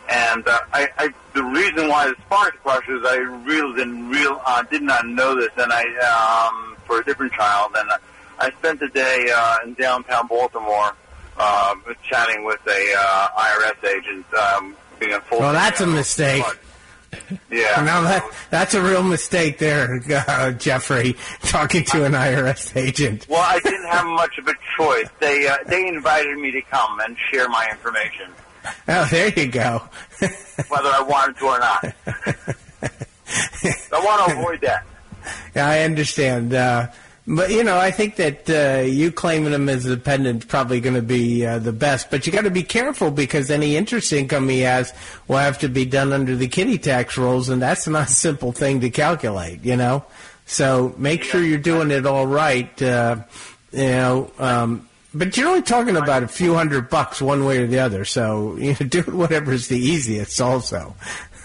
and 0.08 0.46
uh, 0.46 0.58
I, 0.72 0.88
I, 0.98 1.14
the 1.34 1.42
reason 1.42 1.88
why 1.88 2.08
the 2.08 2.14
question 2.62 2.96
is 2.98 3.02
I 3.04 3.16
really 3.16 3.76
didn't 3.76 4.08
real 4.08 4.40
uh, 4.46 4.62
did 4.62 4.82
not 4.82 5.06
know 5.06 5.34
this, 5.34 5.50
and 5.56 5.72
I 5.72 6.48
um, 6.48 6.76
for 6.84 7.00
a 7.00 7.04
different 7.04 7.32
child, 7.32 7.72
and 7.76 7.90
I 8.38 8.50
spent 8.52 8.80
the 8.80 8.88
day 8.88 9.30
uh, 9.34 9.56
in 9.64 9.74
downtown 9.74 10.28
Baltimore 10.28 10.94
uh, 11.38 11.74
chatting 12.02 12.44
with 12.44 12.60
a 12.66 12.94
uh, 12.96 13.28
IRS 13.36 13.84
agent, 13.84 14.26
um, 14.34 14.76
being 15.00 15.12
a 15.12 15.20
full. 15.20 15.40
Well, 15.40 15.52
that's 15.52 15.80
a 15.80 15.86
mistake. 15.86 16.44
Yeah. 17.50 17.82
Now 17.82 18.02
that 18.02 18.24
that's 18.50 18.74
a 18.74 18.82
real 18.82 19.02
mistake 19.02 19.58
there, 19.58 20.00
uh, 20.28 20.52
Jeffrey, 20.52 21.16
talking 21.42 21.84
to 21.86 22.04
an 22.04 22.12
IRS 22.12 22.76
agent. 22.76 23.26
Well, 23.28 23.40
I 23.42 23.58
didn't 23.60 23.86
have 23.88 24.06
much 24.06 24.38
of 24.38 24.46
a 24.48 24.54
choice. 24.76 25.08
They 25.20 25.48
uh, 25.48 25.56
they 25.66 25.86
invited 25.88 26.36
me 26.38 26.50
to 26.52 26.62
come 26.62 27.00
and 27.00 27.16
share 27.30 27.48
my 27.48 27.68
information, 27.70 28.32
Oh, 28.88 29.04
there 29.10 29.28
you 29.28 29.48
go. 29.48 29.82
whether 30.68 30.88
I 30.88 31.02
wanted 31.02 31.36
to 31.38 31.44
or 31.46 31.58
not. 31.58 31.84
I 33.92 34.04
want 34.04 34.30
to 34.30 34.38
avoid 34.38 34.60
that. 34.62 34.86
Yeah, 35.54 35.68
I 35.68 35.80
understand. 35.80 36.54
Uh, 36.54 36.88
But 37.28 37.50
you 37.50 37.64
know, 37.64 37.76
I 37.76 37.90
think 37.90 38.16
that 38.16 38.48
uh, 38.48 38.82
you 38.82 39.10
claiming 39.10 39.50
them 39.50 39.68
as 39.68 39.84
a 39.84 39.96
dependent 39.96 40.46
probably 40.46 40.80
going 40.80 40.94
to 40.94 41.02
be 41.02 41.44
uh, 41.44 41.58
the 41.58 41.72
best. 41.72 42.08
But 42.08 42.24
you 42.26 42.32
got 42.32 42.44
to 42.44 42.50
be 42.50 42.62
careful 42.62 43.10
because 43.10 43.50
any 43.50 43.76
interest 43.76 44.12
income 44.12 44.48
he 44.48 44.60
has 44.60 44.92
will 45.26 45.38
have 45.38 45.58
to 45.58 45.68
be 45.68 45.84
done 45.84 46.12
under 46.12 46.36
the 46.36 46.46
kiddie 46.46 46.78
tax 46.78 47.18
rules, 47.18 47.48
and 47.48 47.60
that's 47.60 47.88
not 47.88 48.08
a 48.08 48.10
simple 48.10 48.52
thing 48.52 48.80
to 48.80 48.90
calculate. 48.90 49.64
You 49.64 49.76
know, 49.76 50.04
so 50.46 50.94
make 50.98 51.24
sure 51.24 51.42
you're 51.42 51.58
doing 51.58 51.90
it 51.90 52.06
all 52.06 52.28
right. 52.28 52.80
Uh, 52.80 53.16
you 53.72 53.88
know, 53.88 54.30
um, 54.38 54.88
but 55.12 55.36
you're 55.36 55.48
only 55.48 55.62
talking 55.62 55.96
about 55.96 56.22
a 56.22 56.28
few 56.28 56.54
hundred 56.54 56.88
bucks 56.90 57.20
one 57.20 57.44
way 57.44 57.58
or 57.58 57.66
the 57.66 57.80
other. 57.80 58.04
So 58.04 58.56
you 58.60 58.76
know, 58.78 58.86
do 58.86 59.02
whatever's 59.02 59.66
the 59.66 59.78
easiest. 59.78 60.40
Also, 60.40 60.94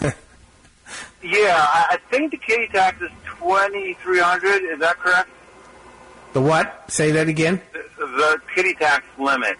Yeah, 1.22 1.66
I, 1.68 1.86
I 1.90 1.96
think 2.10 2.30
the 2.30 2.36
kiddie 2.36 2.68
tax 2.68 3.00
is 3.02 3.10
twenty 3.24 3.94
three 3.94 4.20
hundred. 4.20 4.62
Is 4.62 4.78
that 4.78 4.98
correct? 4.98 5.30
The 6.32 6.40
what? 6.40 6.90
Say 6.90 7.12
that 7.12 7.28
again. 7.28 7.60
The, 7.72 8.06
the 8.06 8.40
kiddie 8.54 8.74
tax 8.74 9.04
limit 9.18 9.56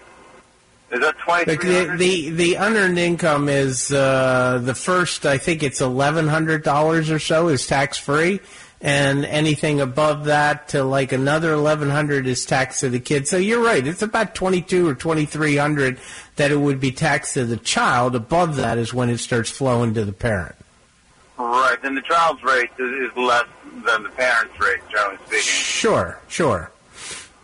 is 0.90 1.00
that 1.00 1.18
twenty 1.18 1.44
The, 1.44 1.56
the 1.56 1.96
the 1.96 2.30
the 2.30 2.54
unearned 2.54 2.98
income 2.98 3.48
is 3.48 3.92
uh, 3.92 4.60
the 4.62 4.74
first. 4.74 5.26
I 5.26 5.38
think 5.38 5.62
it's 5.62 5.80
eleven 5.80 6.28
hundred 6.28 6.62
dollars 6.62 7.10
or 7.10 7.18
so 7.18 7.48
is 7.48 7.66
tax 7.66 7.98
free, 7.98 8.40
and 8.80 9.24
anything 9.24 9.80
above 9.80 10.24
that 10.26 10.68
to 10.68 10.82
like 10.84 11.12
another 11.12 11.52
eleven 11.52 11.90
hundred 11.90 12.26
is 12.26 12.44
taxed 12.44 12.80
to 12.80 12.88
the 12.88 13.00
kid. 13.00 13.28
So 13.28 13.36
you're 13.36 13.62
right. 13.62 13.86
It's 13.86 14.02
about 14.02 14.34
twenty 14.34 14.62
two 14.62 14.88
or 14.88 14.94
twenty 14.94 15.24
three 15.24 15.56
hundred 15.56 15.98
that 16.36 16.50
it 16.50 16.56
would 16.56 16.80
be 16.80 16.90
taxed 16.90 17.34
to 17.34 17.44
the 17.44 17.58
child. 17.58 18.14
Above 18.14 18.56
that 18.56 18.78
is 18.78 18.94
when 18.94 19.10
it 19.10 19.18
starts 19.18 19.50
flowing 19.50 19.94
to 19.94 20.04
the 20.04 20.12
parent. 20.12 20.56
Right, 21.38 21.80
then 21.82 21.94
the 21.94 22.02
child's 22.02 22.42
rate 22.44 22.70
is, 22.78 23.10
is 23.10 23.16
less 23.16 23.46
than 23.84 24.02
the 24.04 24.08
parent's 24.10 24.58
rate, 24.60 24.80
generally 24.90 25.16
speaking. 25.26 25.40
Sure, 25.42 26.18
sure. 26.28 26.70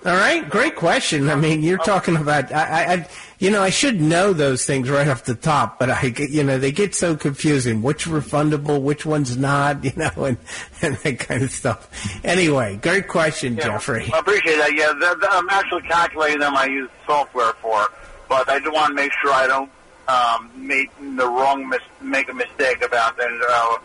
All 0.07 0.15
right, 0.15 0.49
great 0.49 0.77
question. 0.77 1.29
I 1.29 1.35
mean, 1.35 1.63
you're 1.63 1.77
talking 1.79 2.17
about, 2.17 2.53
I, 2.53 2.95
I, 2.95 3.09
you 3.41 3.51
know, 3.51 3.61
I 3.63 3.71
should 3.71 4.01
know 4.01 4.33
those 4.33 4.65
things 4.65 4.89
right 4.89 5.09
off 5.09 5.25
the 5.25 5.35
top, 5.35 5.81
but 5.81 5.91
I, 5.91 6.11
get- 6.11 6.31
you 6.31 6.45
know, 6.45 6.57
they 6.57 6.71
get 6.71 6.95
so 6.95 7.17
confusing. 7.17 7.83
Which 7.83 8.05
refundable, 8.07 8.81
which 8.81 9.05
one's 9.05 9.37
not, 9.37 9.85
you 9.85 9.93
know, 9.97 10.11
and, 10.25 10.39
and 10.83 10.97
that 10.99 11.19
kind 11.19 11.43
of 11.43 11.51
stuff. 11.51 11.91
Anyway, 12.25 12.77
great 12.81 13.09
question, 13.09 13.57
Jeffrey. 13.57 14.09
I 14.15 14.19
appreciate 14.21 14.57
that. 14.59 14.73
Yeah, 14.75 14.93
the, 14.93 15.17
the, 15.21 15.29
I'm 15.33 15.49
actually 15.51 15.83
calculating 15.83 16.41
them. 16.41 16.57
I 16.57 16.67
use 16.67 16.89
software 17.05 17.53
for, 17.55 17.89
but 18.29 18.49
I 18.49 18.61
do 18.61 18.71
want 18.73 18.91
to 18.91 18.95
make 18.95 19.11
sure 19.21 19.33
I 19.33 19.49
don't 19.49 19.71
um, 20.07 20.51
make 20.55 20.91
the 20.99 21.27
wrong 21.29 21.69
mis- 21.69 21.81
make 22.01 22.31
a 22.31 22.35
mistake 22.35 22.83
about 22.83 23.17
then 23.19 23.39
uh, 23.51 23.77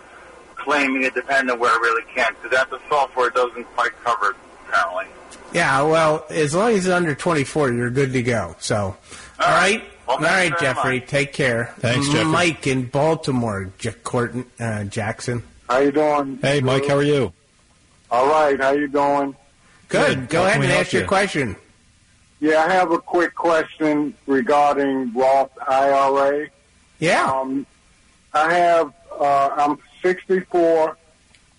claiming 0.64 1.06
a 1.06 1.12
dependent 1.12 1.60
where 1.60 1.72
I 1.72 1.76
really 1.76 2.04
can't. 2.14 2.36
Because 2.42 2.58
that 2.58 2.70
the 2.70 2.80
software 2.90 3.30
doesn't 3.30 3.64
quite 3.76 3.92
cover 4.04 4.32
it, 4.32 4.36
apparently. 4.68 5.06
Yeah, 5.54 5.84
well, 5.84 6.26
as 6.30 6.56
long 6.56 6.72
as 6.72 6.86
it's 6.86 6.94
under 6.94 7.14
24, 7.14 7.72
you're 7.74 7.90
good 7.92 8.14
to 8.14 8.24
go. 8.24 8.56
So, 8.60 8.76
all 8.78 8.96
right. 9.40 9.84
Well, 10.08 10.18
All 10.18 10.22
thank 10.22 10.22
you 10.22 10.28
right, 10.28 10.60
very 10.60 10.74
Jeffrey, 10.74 11.00
much. 11.00 11.10
take 11.10 11.34
care. 11.34 11.74
Thanks, 11.80 12.08
Jeffrey. 12.08 12.26
Mike 12.26 12.68
in 12.68 12.88
Baltimore, 12.88 13.72
J- 13.78 13.92
Courtney, 14.04 14.44
uh, 14.60 14.84
Jackson. 14.86 15.44
How 15.70 15.78
you 15.80 15.92
doing? 15.92 16.40
Hey, 16.42 16.60
Mike, 16.60 16.88
how 16.88 16.96
are 16.98 17.04
you? 17.04 17.32
All 18.12 18.28
right. 18.28 18.60
How 18.60 18.72
you 18.72 18.88
doing? 18.88 19.36
Good. 19.88 20.20
Good. 20.22 20.30
Go 20.30 20.40
How 20.42 20.46
ahead 20.48 20.62
and 20.62 20.70
help 20.72 20.82
ask 20.82 20.94
your 20.94 21.06
question. 21.08 21.56
Yeah, 22.42 22.66
I 22.66 22.72
have 22.74 22.92
a 22.92 23.00
quick 23.00 23.34
question 23.36 24.14
regarding 24.28 25.14
Roth 25.14 25.52
IRA. 25.68 26.48
Yeah. 27.00 27.26
Um, 27.32 27.66
I 28.34 28.54
have, 28.54 28.92
uh, 29.18 29.50
I'm 29.56 29.78
64, 30.04 30.98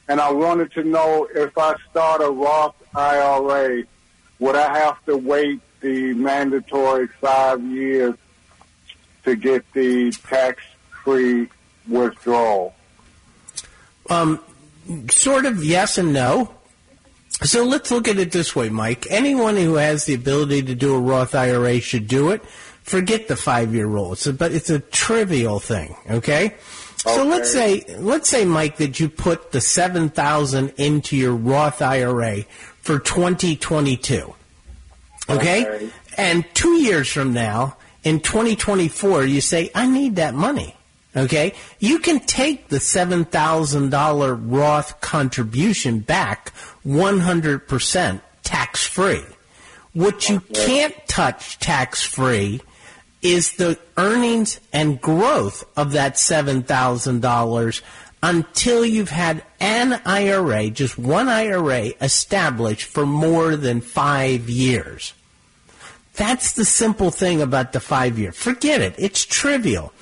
and 0.09 0.21
I 0.21 0.31
wanted 0.31 0.71
to 0.73 0.85
know 0.85 1.27
if 1.35 1.59
I 1.59 1.75
start 1.91 2.23
a 2.23 2.31
Roth 2.31 2.77
IRA, 2.95 3.83
would 4.39 4.55
I 4.55 4.79
have 4.79 5.05
to 5.07 5.17
wait 5.17 5.61
the 5.81 6.15
mandatory 6.15 7.09
five 7.09 7.61
years 7.63 8.15
to 9.25 9.35
get 9.35 9.65
the 9.73 10.13
tax-free 10.13 11.49
withdrawal? 11.89 12.75
Um, 14.11 14.39
sort 15.11 15.47
of 15.47 15.65
yes 15.65 15.99
and 15.99 16.13
no. 16.13 16.55
So 17.43 17.65
let's 17.65 17.91
look 17.91 18.07
at 18.07 18.19
it 18.19 18.31
this 18.33 18.55
way, 18.55 18.69
Mike. 18.69 19.07
Anyone 19.11 19.57
who 19.57 19.75
has 19.75 20.05
the 20.05 20.15
ability 20.15 20.63
to 20.63 20.75
do 20.75 20.95
a 20.95 21.01
Roth 21.01 21.35
IRA 21.35 21.81
should 21.81 22.07
do 22.07 22.31
it. 22.31 22.45
Forget 22.85 23.29
the 23.29 23.37
five-year 23.37 23.87
rule. 23.87 24.13
It's 24.13 24.27
a, 24.27 24.33
but 24.33 24.53
it's 24.53 24.71
a 24.71 24.79
trivial 24.79 25.59
thing. 25.59 25.97
Okay. 26.11 26.55
So 27.05 27.21
Okay. 27.21 27.29
let's 27.31 27.53
say, 27.53 27.85
let's 27.99 28.29
say, 28.31 28.45
Mike, 28.45 28.79
that 28.79 28.99
you 28.99 29.09
put 29.09 29.53
the 29.53 29.61
seven 29.61 30.09
thousand 30.09 30.73
into 30.77 31.17
your 31.17 31.35
Roth 31.35 31.83
IRA 31.83 32.45
for 32.81 32.99
2022. 32.99 34.35
Okay? 35.29 35.67
Okay. 35.67 35.89
And 36.17 36.45
two 36.55 36.75
years 36.81 37.09
from 37.11 37.33
now, 37.33 37.77
in 38.05 38.21
2024, 38.21 39.25
you 39.25 39.41
say, 39.41 39.71
I 39.75 39.87
need 39.87 40.17
that 40.17 40.35
money. 40.35 40.77
Okay? 41.17 41.55
You 41.79 41.99
can 41.99 42.21
take 42.21 42.69
the 42.69 42.77
$7,000 42.79 44.41
Roth 44.47 45.01
contribution 45.01 46.01
back 46.01 46.53
100% 46.87 48.21
tax 48.43 48.87
free. 48.87 49.23
What 49.93 50.29
you 50.29 50.41
can't 50.41 50.95
touch 51.07 51.59
tax 51.59 52.03
free 52.03 52.61
is 53.25 53.55
the 53.55 53.79
earnings 53.97 54.61
and 54.73 55.01
growth 55.01 55.65
of 55.77 55.93
that 55.93 56.15
$7,000 56.15 57.83
until 58.23 58.85
you've 58.85 59.11
had 59.11 59.43
an 59.61 60.01
IRA, 60.05 60.71
just 60.71 60.99
one 60.99 61.29
IRA, 61.29 61.93
established 62.01 62.87
for 62.87 63.07
more 63.07 63.57
than 63.57 63.81
five 63.81 64.49
years. 64.49 65.15
That's 66.15 66.53
the 66.53 66.65
simple 66.65 67.11
thing 67.11 67.43
about 67.43 67.73
the 67.73 67.81
five 67.81 68.19
year. 68.19 68.31
Forget 68.31 68.81
it. 68.81 68.95
It's 68.99 69.25
trivial. 69.25 69.93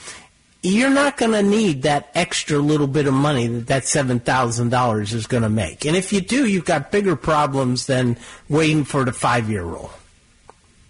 You're 0.62 0.90
not 0.90 1.16
going 1.16 1.32
to 1.32 1.42
need 1.42 1.82
that 1.82 2.10
extra 2.14 2.58
little 2.58 2.86
bit 2.86 3.06
of 3.06 3.14
money 3.14 3.46
that 3.46 3.66
that 3.66 3.82
$7,000 3.84 5.14
is 5.14 5.26
going 5.26 5.42
to 5.42 5.48
make. 5.48 5.84
And 5.84 5.96
if 5.96 6.12
you 6.12 6.20
do, 6.20 6.46
you've 6.46 6.64
got 6.64 6.92
bigger 6.92 7.16
problems 7.16 7.86
than 7.86 8.16
waiting 8.48 8.84
for 8.84 9.04
the 9.04 9.12
five 9.12 9.48
year 9.48 9.64
rule. 9.64 9.90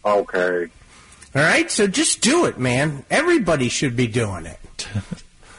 Okay. 0.05 0.69
All 1.35 1.43
right? 1.43 1.71
So 1.71 1.87
just 1.87 2.21
do 2.21 2.45
it, 2.47 2.59
man. 2.59 3.05
Everybody 3.11 3.69
should 3.69 3.97
be 3.97 4.07
doing 4.07 4.47
it. 4.47 4.59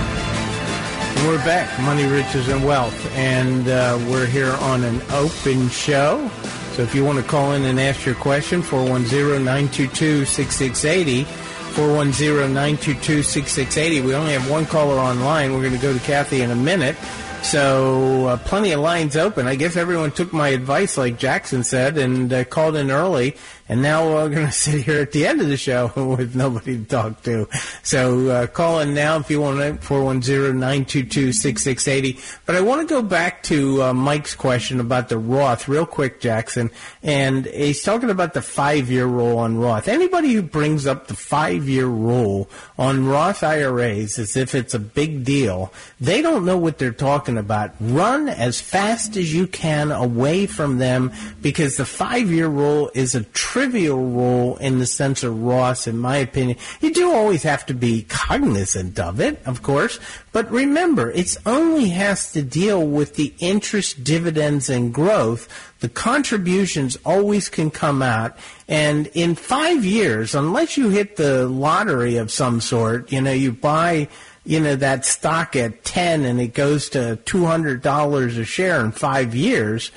And 1.19 1.27
We're 1.27 1.45
back, 1.45 1.77
Money, 1.81 2.07
Riches, 2.07 2.47
and 2.47 2.64
Wealth, 2.64 2.95
and 3.16 3.66
uh, 3.66 3.99
we're 4.09 4.27
here 4.27 4.53
on 4.53 4.85
an 4.85 5.03
open 5.11 5.69
show. 5.71 6.31
So 6.75 6.83
if 6.83 6.95
you 6.95 7.05
want 7.05 7.19
to 7.19 7.25
call 7.25 7.55
in 7.55 7.64
and 7.64 7.81
ask 7.81 8.07
your 8.07 8.14
question, 8.14 8.62
410-922-6680, 8.62 11.25
410-922-6680. 11.25 14.05
We 14.05 14.14
only 14.14 14.35
have 14.35 14.49
one 14.49 14.66
caller 14.66 15.01
online. 15.01 15.53
We're 15.53 15.62
going 15.62 15.75
to 15.75 15.79
go 15.79 15.93
to 15.93 15.99
Kathy 15.99 16.43
in 16.43 16.53
a 16.53 16.57
minute. 16.57 16.95
So 17.43 18.27
uh, 18.27 18.37
plenty 18.37 18.73
of 18.73 18.81
lines 18.81 19.16
open. 19.16 19.47
I 19.47 19.55
guess 19.55 19.77
everyone 19.77 20.12
took 20.12 20.33
my 20.33 20.49
advice, 20.49 20.99
like 20.99 21.19
Jackson 21.19 21.64
said, 21.64 21.97
and 21.97 22.33
uh, 22.33 22.45
called 22.45 22.77
in 22.77 22.90
early. 22.90 23.37
And 23.71 23.81
now 23.83 24.05
we're 24.05 24.21
all 24.21 24.29
going 24.29 24.47
to 24.47 24.53
sit 24.53 24.83
here 24.83 25.01
at 25.01 25.13
the 25.13 25.29
end 25.29 25.41
of 25.41 25.47
the 25.47 25.57
show 25.57 25.93
with 26.17 26.35
nobody 26.35 26.77
to 26.77 26.85
talk 26.85 27.23
to. 27.23 27.47
So 27.85 28.29
uh, 28.29 28.49
call 28.49 28.81
in 28.81 28.95
now 28.95 29.19
if 29.19 29.31
you 29.31 29.41
want 29.41 29.61
to, 29.61 29.75
410-922-6680. 29.87 32.39
But 32.47 32.57
I 32.57 32.63
want 32.63 32.89
to 32.89 32.93
go 32.93 33.01
back 33.01 33.45
to 33.45 33.85
uh, 33.85 33.95
Mike's 33.95 34.35
question 34.35 34.81
about 34.81 35.09
the 35.09 35.19
Roth 35.19 35.69
real 35.69 35.87
quick, 35.87 36.21
Jackson. 36.21 36.73
And 37.05 37.47
he's 37.47 37.85
talking 37.85 38.11
about 38.11 38.35
the 38.35 38.43
five-year 38.43 39.07
rule 39.07 39.39
on 39.39 39.57
Roth. 39.57 39.87
Anybody 39.87 40.33
who 40.33 40.43
brings 40.43 40.89
up 40.89 41.07
the 41.07 41.15
five-year 41.15 41.87
rule 41.87 42.51
on 42.77 43.07
Roth 43.07 43.45
IRAs 43.45 44.19
as 44.19 44.37
if 44.37 44.57
it's 44.57 44.75
a 44.75 44.81
big 44.81 45.25
deal, 45.25 45.73
they 46.01 46.23
don't 46.23 46.45
know 46.45 46.59
what 46.59 46.79
they're 46.79 46.91
talking 46.91 47.39
about. 47.39 47.71
Run 47.79 48.29
as 48.29 48.61
fast 48.61 49.17
as 49.17 49.33
you 49.33 49.47
can 49.47 49.93
away 49.93 50.47
from 50.47 50.79
them 50.79 51.13
because 51.41 51.77
the 51.77 51.87
five 51.87 52.33
year 52.33 52.49
rule 52.49 52.91
is 52.95 53.15
a 53.15 53.23
trivial 53.61 54.03
role 54.09 54.57
in 54.57 54.79
the 54.79 54.87
sense 54.87 55.23
of 55.23 55.35
Roths, 55.35 55.87
in 55.87 55.99
my 55.99 56.16
opinion. 56.16 56.57
You 56.81 56.94
do 56.94 57.12
always 57.12 57.42
have 57.42 57.66
to 57.66 57.75
be 57.75 58.05
cognizant 58.05 58.99
of 58.99 59.20
it, 59.20 59.38
of 59.44 59.62
course, 59.62 60.01
but 60.33 60.51
remember, 60.51 61.11
it 61.11 61.37
only 61.44 61.90
has 61.90 62.33
to 62.33 62.40
deal 62.40 62.87
with 62.87 63.16
the 63.16 63.35
interest, 63.38 64.03
dividends, 64.03 64.70
and 64.70 64.94
growth. 64.94 65.46
The 65.81 65.90
contributions 65.90 66.96
always 67.05 67.51
can 67.51 67.70
come 67.70 68.01
out, 68.01 68.38
and 68.66 69.09
in 69.09 69.35
five 69.35 69.85
years, 69.85 70.35
unless 70.35 70.79
you 70.79 70.88
hit 70.88 71.16
the 71.16 71.46
lottery 71.46 72.16
of 72.16 72.31
some 72.31 72.62
sort, 72.62 73.12
you 73.12 73.20
know, 73.20 73.33
you 73.33 73.53
buy 73.53 74.09
you 74.46 74.59
know 74.59 74.75
that 74.75 75.05
stock 75.05 75.55
at 75.55 75.85
10 75.85 76.25
and 76.25 76.40
it 76.40 76.55
goes 76.55 76.88
to 76.88 77.18
$200 77.27 78.38
a 78.38 78.44
share 78.44 78.83
in 78.83 78.90
5 78.90 79.35
years 79.35 79.92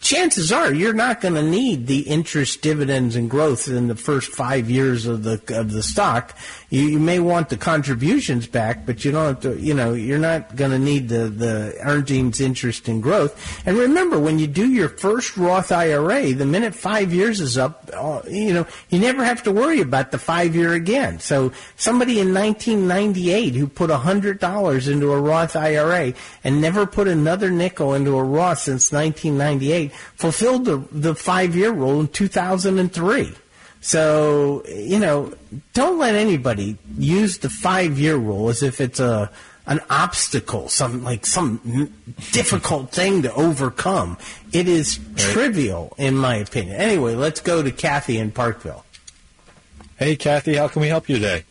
chances 0.00 0.50
are 0.50 0.74
you're 0.74 0.92
not 0.92 1.20
going 1.20 1.34
to 1.34 1.42
need 1.42 1.86
the 1.86 2.00
interest, 2.00 2.60
dividends, 2.60 3.14
and 3.14 3.30
growth 3.30 3.68
in 3.68 3.86
the 3.86 3.94
first 3.94 4.32
five 4.32 4.68
years 4.68 5.06
of 5.06 5.22
the 5.22 5.40
of 5.56 5.70
the 5.70 5.82
stock. 5.82 6.36
You, 6.70 6.82
you 6.82 6.98
may 6.98 7.20
want 7.20 7.50
the 7.50 7.56
contributions 7.56 8.48
back, 8.48 8.84
but 8.84 9.04
you 9.04 9.12
don't. 9.12 9.40
To, 9.42 9.56
you 9.56 9.74
know, 9.74 9.94
you're 9.94 10.18
not 10.18 10.56
going 10.56 10.72
to 10.72 10.78
need 10.78 11.08
the 11.08 11.28
the 11.28 11.76
earnings, 11.82 12.40
interest, 12.40 12.88
and 12.88 13.00
growth. 13.00 13.64
And 13.66 13.76
remember, 13.76 14.18
when 14.18 14.40
you 14.40 14.48
do 14.48 14.68
your 14.68 14.88
first 14.88 15.36
Roth 15.36 15.70
IRA, 15.70 16.32
the 16.32 16.46
minute 16.46 16.74
five 16.74 17.14
years 17.14 17.40
is 17.40 17.56
up, 17.56 17.88
uh, 17.94 18.22
you 18.28 18.52
know, 18.52 18.66
you 18.90 18.98
never 18.98 19.24
have 19.24 19.44
to 19.44 19.52
worry 19.52 19.80
about 19.80 20.10
the 20.10 20.18
five 20.18 20.56
year 20.56 20.72
again. 20.72 21.20
So 21.20 21.52
somebody 21.76 22.18
in 22.18 22.34
1998 22.34 23.54
who 23.54 23.68
put 23.68 23.90
hundred 23.90 24.40
dollars 24.40 24.88
into 24.88 25.12
a 25.12 25.20
Roth 25.20 25.56
IRA 25.56 26.12
and 26.42 26.60
never 26.60 26.86
put 26.86 27.08
another 27.08 27.50
nickel 27.50 27.94
into 27.94 28.16
a 28.16 28.22
Roth 28.22 28.58
since 28.58 28.92
1998 28.92 29.75
fulfilled 30.16 30.64
the, 30.64 30.78
the 30.92 31.14
five 31.14 31.54
year 31.56 31.70
rule 31.72 32.00
in 32.00 32.08
2003. 32.08 33.32
So, 33.80 34.64
you 34.66 34.98
know, 34.98 35.32
don't 35.74 35.98
let 35.98 36.14
anybody 36.14 36.76
use 36.98 37.38
the 37.38 37.50
five 37.50 37.98
year 37.98 38.16
rule 38.16 38.48
as 38.48 38.62
if 38.62 38.80
it's 38.80 38.98
a, 38.98 39.30
an 39.66 39.80
obstacle, 39.90 40.68
some 40.68 41.04
like 41.04 41.26
some 41.26 41.92
difficult 42.32 42.90
thing 42.90 43.22
to 43.22 43.32
overcome. 43.34 44.16
It 44.52 44.68
is 44.68 44.98
right. 44.98 45.18
trivial, 45.18 45.94
in 45.98 46.16
my 46.16 46.36
opinion. 46.36 46.76
Anyway, 46.76 47.14
let's 47.14 47.40
go 47.40 47.62
to 47.62 47.70
Kathy 47.70 48.18
in 48.18 48.30
Parkville. 48.30 48.84
Hey, 49.98 50.16
Kathy, 50.16 50.54
how 50.54 50.68
can 50.68 50.82
we 50.82 50.88
help 50.88 51.08
you 51.08 51.16
today? 51.16 51.44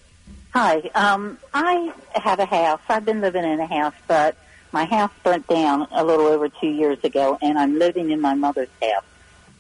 Hi, 0.54 0.90
um, 0.96 1.38
I 1.54 1.94
have 2.14 2.40
a 2.40 2.46
house. 2.46 2.80
I've 2.88 3.04
been 3.04 3.20
living 3.20 3.44
in 3.44 3.60
a 3.60 3.68
house, 3.68 3.96
but 4.08 4.38
my 4.76 4.84
house 4.84 5.12
burnt 5.24 5.48
down 5.48 5.88
a 5.92 6.04
little 6.04 6.28
over 6.28 6.50
two 6.50 6.68
years 6.68 7.02
ago, 7.06 7.38
and 7.42 7.58
I'm 7.58 7.80
living 7.80 8.12
in 8.12 8.20
my 8.20 8.34
mother's 8.34 8.68
house. 8.82 9.06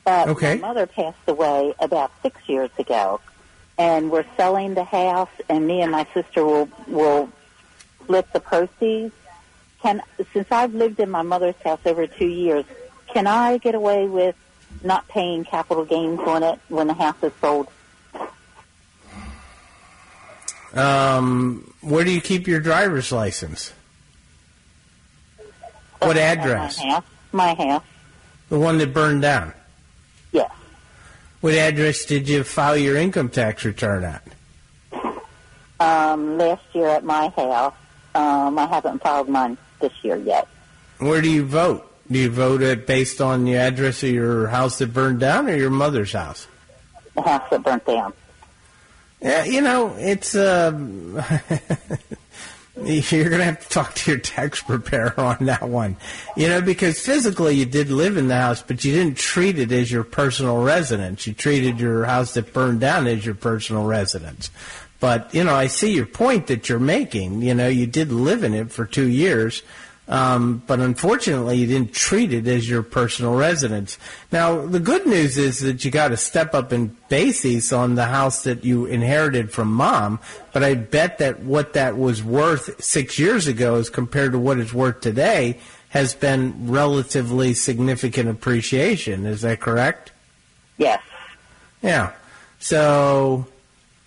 But 0.04 0.28
okay. 0.28 0.56
my 0.56 0.67
mother 0.67 0.86
passed 0.86 1.28
away 1.28 1.73
about 1.80 2.12
six 2.21 2.38
years 2.47 2.69
ago, 2.78 3.21
and 3.78 4.12
we're 4.12 4.25
selling 4.36 4.73
the 4.73 4.84
house, 4.84 5.30
and 5.47 5.65
me 5.65 5.82
and 5.82 5.91
my 5.91 6.06
sister 6.13 6.43
will 6.43 6.69
will 6.88 7.32
split 8.04 8.32
the 8.34 8.41
proceeds. 8.41 9.13
Can 9.82 10.01
since 10.34 10.47
I've 10.51 10.75
lived 10.75 10.99
in 10.99 11.10
my 11.10 11.21
mother's 11.21 11.56
house 11.63 11.80
over 11.86 12.08
two 12.08 12.28
years, 12.28 12.65
can 13.08 13.25
I 13.25 13.58
get 13.58 13.73
away 13.73 14.08
with 14.08 14.36
not 14.84 15.08
paying 15.08 15.45
capital 15.45 15.86
gains 15.86 16.19
on 16.19 16.43
it 16.43 16.60
when 16.67 16.88
the 16.88 16.93
house 16.93 17.23
is 17.23 17.32
sold? 17.39 17.69
Um, 20.73 21.73
where 21.80 22.04
do 22.04 22.12
you 22.12 22.19
keep 22.19 22.49
your 22.49 22.60
driver's 22.60 23.13
license? 23.13 23.71
What 25.99 26.17
address? 26.17 26.79
My 26.79 26.89
house. 26.89 27.03
My 27.31 27.53
house. 27.53 27.84
The 28.49 28.60
one 28.60 28.77
that 28.77 28.93
burned 28.93 29.21
down? 29.21 29.53
Yes. 30.31 30.51
What 31.41 31.53
address 31.53 32.05
did 32.05 32.29
you 32.29 32.43
file 32.43 32.77
your 32.77 32.95
income 32.95 33.29
tax 33.29 33.65
return 33.65 34.03
at? 34.03 34.23
Um, 35.79 36.38
last 36.38 36.63
year 36.73 36.88
at 36.88 37.03
my 37.03 37.29
house. 37.29 37.73
Um, 38.13 38.58
I 38.58 38.65
haven't 38.67 39.01
filed 39.01 39.27
mine 39.27 39.58
this 39.81 39.91
year 40.03 40.15
yet. 40.15 40.47
Where 40.99 41.21
do 41.21 41.29
you 41.29 41.45
vote? 41.45 41.91
Do 42.10 42.19
you 42.19 42.29
vote 42.29 42.62
it 42.62 42.88
based 42.88 43.19
on 43.19 43.45
the 43.45 43.58
address 43.58 44.03
of 44.03 44.10
your 44.10 44.47
house 44.47 44.77
that 44.77 44.93
burned 44.93 45.19
down 45.19 45.49
or 45.49 45.55
your 45.55 45.71
mother's 45.71 46.13
house? 46.13 46.47
The 47.15 47.21
house 47.21 47.49
that 47.49 47.63
burnt 47.63 47.86
down. 47.86 48.13
Yeah, 49.21 49.43
you 49.43 49.62
know, 49.62 49.95
it's 49.97 50.36
uh, 50.36 50.71
You're 52.83 53.29
going 53.29 53.39
to 53.39 53.45
have 53.45 53.61
to 53.61 53.69
talk 53.69 53.93
to 53.93 54.11
your 54.11 54.19
tax 54.19 54.61
preparer 54.63 55.17
on 55.17 55.45
that 55.45 55.63
one. 55.63 55.95
You 56.35 56.49
know, 56.49 56.61
because 56.61 56.99
physically 56.99 57.55
you 57.55 57.65
did 57.65 57.89
live 57.89 58.17
in 58.17 58.27
the 58.27 58.35
house, 58.35 58.61
but 58.61 58.83
you 58.83 58.93
didn't 58.93 59.17
treat 59.17 59.57
it 59.57 59.71
as 59.71 59.91
your 59.91 60.03
personal 60.03 60.61
residence. 60.61 61.25
You 61.25 61.33
treated 61.33 61.79
your 61.79 62.03
house 62.05 62.33
that 62.33 62.53
burned 62.53 62.81
down 62.81 63.07
as 63.07 63.25
your 63.25 63.35
personal 63.35 63.85
residence. 63.85 64.51
But, 64.99 65.33
you 65.33 65.43
know, 65.43 65.53
I 65.53 65.67
see 65.67 65.93
your 65.93 66.05
point 66.05 66.47
that 66.47 66.67
you're 66.67 66.79
making. 66.79 67.41
You 67.41 67.53
know, 67.53 67.67
you 67.67 67.88
did 67.88 68.11
live 68.11 68.43
in 68.43 68.53
it 68.53 68.71
for 68.71 68.85
two 68.85 69.07
years. 69.07 69.61
Um, 70.07 70.61
but 70.67 70.79
unfortunately, 70.79 71.57
you 71.57 71.65
didn't 71.65 71.93
treat 71.93 72.31
it 72.31 72.47
as 72.47 72.69
your 72.69 72.83
personal 72.83 73.35
residence. 73.35 73.97
Now, 74.31 74.65
the 74.65 74.79
good 74.79 75.07
news 75.07 75.37
is 75.37 75.59
that 75.61 75.83
you 75.83 75.89
got 75.89 76.09
to 76.09 76.17
step 76.17 76.53
up 76.53 76.71
in 76.71 76.95
basis 77.09 77.73
on 77.73 77.95
the 77.95 78.05
house 78.05 78.43
that 78.43 78.63
you 78.63 78.85
inherited 78.85 79.51
from 79.51 79.73
mom. 79.73 80.19
But 80.53 80.63
I 80.63 80.75
bet 80.75 81.17
that 81.17 81.39
what 81.39 81.73
that 81.73 81.97
was 81.97 82.23
worth 82.23 82.83
six 82.83 83.17
years 83.17 83.47
ago, 83.47 83.75
as 83.75 83.89
compared 83.89 84.33
to 84.33 84.39
what 84.39 84.59
it's 84.59 84.73
worth 84.73 85.01
today, 85.01 85.57
has 85.89 86.13
been 86.13 86.69
relatively 86.69 87.53
significant 87.53 88.29
appreciation. 88.29 89.25
Is 89.25 89.41
that 89.41 89.59
correct? 89.59 90.11
Yes. 90.77 91.01
Yeah. 91.81 92.11
So 92.59 93.47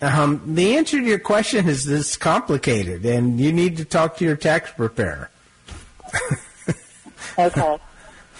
um, 0.01 0.55
the 0.55 0.77
answer 0.77 0.99
to 0.99 1.05
your 1.05 1.19
question 1.19 1.67
is 1.67 1.85
this 1.85 2.15
complicated, 2.15 3.05
and 3.05 3.39
you 3.39 3.51
need 3.51 3.77
to 3.77 3.85
talk 3.85 4.17
to 4.17 4.25
your 4.25 4.37
tax 4.37 4.71
preparer. 4.71 5.29
okay. 7.37 7.77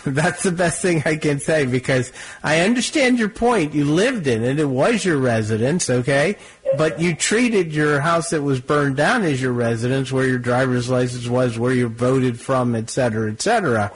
That's 0.05 0.43
the 0.43 0.51
best 0.51 0.81
thing 0.81 1.03
I 1.05 1.17
can 1.17 1.39
say 1.39 1.65
because 1.65 2.11
I 2.41 2.61
understand 2.61 3.19
your 3.19 3.29
point. 3.29 3.73
You 3.73 3.85
lived 3.85 4.27
in 4.27 4.43
it. 4.43 4.59
It 4.59 4.65
was 4.65 5.03
your 5.03 5.17
residence, 5.17 5.89
okay? 5.89 6.37
But 6.77 7.01
you 7.01 7.15
treated 7.15 7.73
your 7.73 7.99
house 7.99 8.29
that 8.29 8.41
was 8.41 8.61
burned 8.61 8.95
down 8.95 9.23
as 9.23 9.41
your 9.41 9.51
residence, 9.51 10.11
where 10.11 10.25
your 10.25 10.39
driver's 10.39 10.89
license 10.89 11.27
was, 11.27 11.59
where 11.59 11.73
you 11.73 11.89
voted 11.89 12.39
from, 12.39 12.75
et 12.75 12.89
cetera, 12.89 13.29
et 13.29 13.41
cetera. 13.41 13.91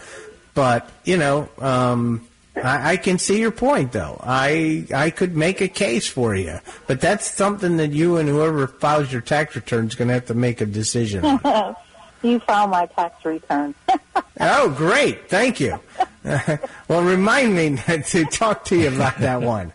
But, 0.54 0.90
you 1.06 1.18
know, 1.18 1.48
um, 1.60 2.28
I, 2.56 2.92
I 2.92 2.98
can 2.98 3.18
see 3.18 3.40
your 3.40 3.52
point, 3.52 3.94
though. 3.94 4.20
I 4.22 4.86
I 4.94 5.10
could 5.10 5.36
make 5.36 5.62
a 5.62 5.68
case 5.68 6.08
for 6.08 6.36
you, 6.36 6.60
but 6.86 7.02
that's 7.02 7.32
something 7.32 7.78
that 7.78 7.92
you 7.92 8.18
and 8.18 8.30
whoever 8.30 8.68
files 8.68 9.12
your 9.12 9.22
tax 9.22 9.56
return 9.56 9.88
is 9.88 9.96
going 9.96 10.10
to 10.10 10.14
have 10.16 10.28
to 10.28 10.36
make 10.36 10.62
a 10.62 10.66
decision 10.66 11.26
on. 11.26 11.76
you 12.24 12.40
file 12.40 12.68
my 12.68 12.86
tax 12.88 13.24
return. 13.26 13.76
oh, 14.40 14.70
great. 14.70 15.30
Thank 15.30 15.60
you. 15.60 15.80
well, 16.88 17.04
remind 17.04 17.56
me 17.56 17.78
to 18.08 18.26
talk 18.26 18.66
to 18.66 18.78
you 18.78 18.88
about 18.90 19.18
that 19.20 19.42
one. 19.42 19.74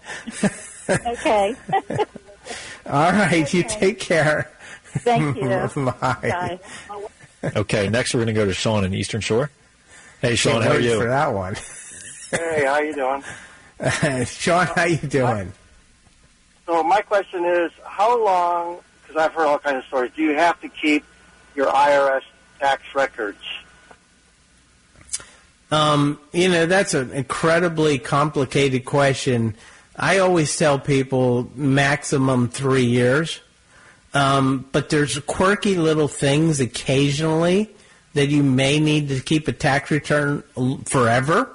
okay. 0.89 1.55
All 2.87 3.13
right. 3.13 3.43
Okay. 3.43 3.59
You 3.59 3.63
take 3.65 4.01
care. 4.01 4.51
Thank 4.99 5.37
you. 5.37 5.49
Bye. 5.85 5.91
Bye. 6.23 6.61
Okay. 7.57 7.89
Next, 7.89 8.15
we're 8.15 8.25
going 8.25 8.35
to 8.35 8.41
go 8.41 8.47
to 8.47 8.55
Sean 8.55 8.85
in 8.85 8.95
Eastern 8.95 9.21
Shore. 9.21 9.51
Hey, 10.21 10.35
Sean, 10.35 10.55
Can't 10.55 10.65
how 10.65 10.73
are 10.73 10.81
you? 10.81 10.99
For 10.99 11.07
that 11.07 11.33
one. 11.33 11.57
Hey, 12.31 12.65
how 12.65 12.79
you 12.81 12.95
doing? 12.95 14.27
Sean, 14.27 14.67
how 14.67 14.85
you 14.85 14.97
doing? 14.97 15.53
So 16.67 16.83
my 16.83 17.01
question 17.01 17.45
is, 17.45 17.71
how 17.85 18.23
long? 18.23 18.81
Because 19.03 19.17
I've 19.23 19.33
heard 19.33 19.47
all 19.47 19.59
kinds 19.59 19.79
of 19.79 19.85
stories. 19.85 20.13
Do 20.15 20.23
you 20.23 20.35
have 20.35 20.61
to 20.61 20.69
keep 20.69 21.05
your 21.55 21.67
IRS 21.67 22.23
tax 22.59 22.83
records? 22.95 23.39
Um, 25.71 26.19
you 26.33 26.49
know, 26.49 26.67
that's 26.67 26.95
an 26.95 27.11
incredibly 27.11 27.99
complicated 27.99 28.85
question. 28.85 29.55
I 29.97 30.19
always 30.19 30.57
tell 30.57 30.79
people 30.79 31.51
maximum 31.55 32.49
three 32.49 32.85
years. 32.85 33.41
Um, 34.15 34.67
but 34.73 34.89
there's 34.89 35.19
quirky 35.21 35.77
little 35.77 36.09
things 36.09 36.61
occasionally 36.61 37.71
that 38.15 38.29
you 38.29 38.43
may 38.43 38.81
need 38.81 39.09
to 39.09 39.21
keep 39.21 39.49
a 39.49 39.53
tax 39.53 39.91
return 39.91 40.43
forever. 40.87 41.51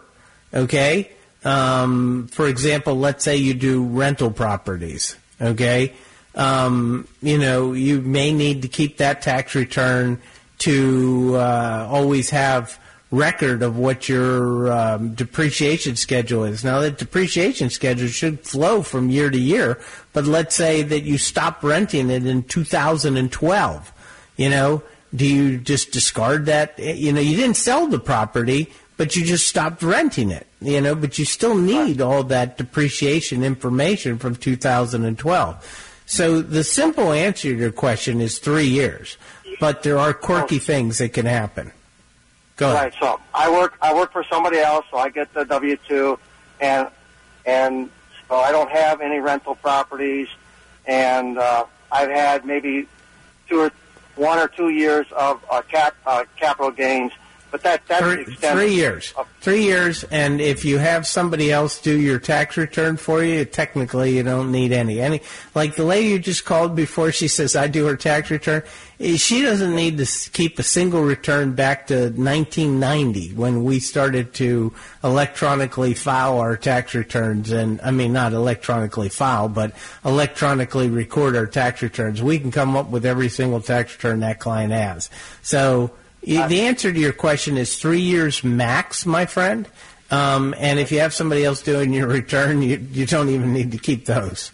Okay? 0.54 1.12
Um, 1.44 2.28
for 2.32 2.48
example, 2.48 2.96
let's 2.96 3.24
say 3.24 3.38
you 3.38 3.54
do 3.54 3.84
rental 3.84 4.30
properties. 4.30 5.18
Okay? 5.42 5.94
Um, 6.36 7.08
you 7.22 7.38
know, 7.38 7.74
you 7.74 8.02
may 8.02 8.32
need 8.32 8.62
to 8.62 8.68
keep 8.68 8.98
that 8.98 9.22
tax 9.22 9.56
return 9.56 10.22
to 10.60 11.36
uh, 11.36 11.88
always 11.90 12.30
have 12.30 12.80
record 13.14 13.62
of 13.62 13.78
what 13.78 14.10
your 14.10 14.72
um, 14.72 15.14
depreciation 15.14 15.96
schedule 15.96 16.44
is. 16.44 16.64
Now, 16.64 16.80
that 16.80 16.98
depreciation 16.98 17.70
schedule 17.70 18.08
should 18.08 18.40
flow 18.42 18.82
from 18.82 19.10
year 19.10 19.30
to 19.30 19.38
year, 19.38 19.80
but 20.14 20.26
let's 20.26 20.56
say 20.56 20.82
that 20.82 21.04
you 21.04 21.20
stop 21.20 21.64
renting 21.64 22.10
it 22.10 22.26
in 22.26 22.44
2012. 22.44 23.94
You 24.36 24.50
know, 24.50 24.84
do 25.14 25.28
you 25.28 25.60
just 25.60 25.92
discard 25.92 26.48
that? 26.48 26.80
You 26.80 27.14
know, 27.14 27.22
you 27.22 27.38
didn't 27.38 27.58
sell 27.58 27.86
the 27.86 28.00
property, 28.00 28.74
but 28.98 29.16
you 29.16 29.24
just 29.24 29.48
stopped 29.48 29.84
renting 29.84 30.32
it. 30.32 30.48
You 30.60 30.82
know, 30.82 30.96
but 30.96 31.20
you 31.20 31.26
still 31.26 31.56
need 31.56 32.02
all 32.02 32.24
that 32.24 32.58
depreciation 32.58 33.44
information 33.44 34.18
from 34.18 34.36
2012. 34.36 36.00
So 36.06 36.42
the 36.42 36.64
simple 36.64 37.12
answer 37.12 37.50
to 37.50 37.56
your 37.56 37.72
question 37.72 38.22
is 38.22 38.40
three 38.40 38.68
years, 38.68 39.18
but 39.60 39.84
there 39.84 39.98
are 39.98 40.14
quirky 40.14 40.60
things 40.60 40.98
that 40.98 41.14
can 41.14 41.26
happen. 41.26 41.72
Go 42.56 42.72
ahead. 42.72 42.84
Right. 42.84 42.94
So 43.00 43.20
I 43.34 43.52
work. 43.52 43.78
I 43.82 43.94
work 43.94 44.12
for 44.12 44.24
somebody 44.24 44.60
else, 44.60 44.86
so 44.92 44.98
I 44.98 45.10
get 45.10 45.34
the 45.34 45.46
W 45.46 45.78
two, 45.88 46.20
and 46.60 46.88
and 47.46 47.90
so 48.28 48.36
I 48.36 48.52
don't 48.52 48.70
have 48.70 49.02
any 49.02 49.20
rental 49.20 49.56
properties, 49.56 50.28
and 50.86 51.38
uh, 51.38 51.66
I've 51.92 52.10
had 52.10 52.46
maybe 52.46 52.88
two 53.48 53.60
or 53.60 53.72
one 54.16 54.38
or 54.38 54.48
two 54.48 54.70
years 54.70 55.08
of 55.12 55.44
uh, 55.50 55.62
cap 55.64 55.96
uh, 56.06 56.26
capital 56.36 56.72
gains, 56.72 57.12
but 57.54 57.62
that 57.62 57.86
that's 57.88 58.02
Three, 58.02 58.26
three 58.36 58.74
years. 58.74 59.14
of- 59.16 59.28
Three 59.40 59.64
years, 59.64 60.06
and 60.06 60.40
if 60.42 60.64
you 60.64 60.78
have 60.78 61.06
somebody 61.06 61.52
else 61.52 61.80
do 61.82 61.94
your 62.00 62.18
tax 62.18 62.56
return 62.56 62.96
for 62.96 63.22
you, 63.22 63.44
technically 63.46 64.16
you 64.16 64.24
don't 64.24 64.52
need 64.54 64.72
any. 64.72 65.02
Any 65.02 65.22
like 65.54 65.76
the 65.76 65.84
lady 65.84 66.08
you 66.08 66.20
just 66.20 66.46
called 66.46 66.76
before, 66.78 67.12
she 67.12 67.28
says 67.28 67.54
I 67.56 67.68
do 67.68 67.86
her 67.88 67.98
tax 67.98 68.32
return. 68.32 68.64
eh, 69.02 69.18
She 69.18 69.42
doesn't 69.42 69.76
need 69.76 69.98
to 70.00 70.06
keep 70.32 70.58
a 70.60 70.64
single 70.64 71.02
return 71.04 71.54
back 71.56 71.88
to 71.88 72.10
1990 72.12 73.34
when 73.34 73.64
we 73.66 73.80
started 73.82 74.34
to 74.36 74.74
electronically 75.04 75.94
file 75.94 76.40
our 76.40 76.56
tax 76.58 76.96
returns, 76.96 77.52
and 77.52 77.82
I 77.84 77.92
mean 77.92 78.14
not 78.14 78.32
electronically 78.34 79.10
file, 79.10 79.50
but 79.50 79.74
electronically 80.06 80.90
record 80.90 81.36
our 81.36 81.48
tax 81.48 81.82
returns. 81.82 82.24
We 82.24 82.40
can 82.40 82.50
come 82.50 82.76
up 82.78 82.90
with 82.90 83.06
every 83.06 83.30
single 83.30 83.60
tax 83.62 83.94
return 83.94 84.22
that 84.22 84.40
client 84.40 84.74
has. 84.74 85.10
So. 85.44 85.92
Y- 86.26 86.48
The 86.48 86.62
answer 86.62 86.92
to 86.94 87.00
your 87.00 87.14
question 87.14 87.58
is 87.58 87.78
three 87.78 88.02
years 88.02 88.44
max, 88.44 89.06
my 89.06 89.26
friend. 89.26 89.68
Um, 90.12 90.54
and 90.58 90.80
if 90.80 90.92
you 90.92 91.00
have 91.00 91.14
somebody 91.14 91.44
else 91.44 91.62
doing 91.62 91.92
your 91.94 92.08
return, 92.08 92.62
you, 92.62 92.86
you 92.92 93.06
don't 93.06 93.30
even 93.30 93.52
need 93.54 93.72
to 93.72 93.78
keep 93.78 94.06
those. 94.06 94.52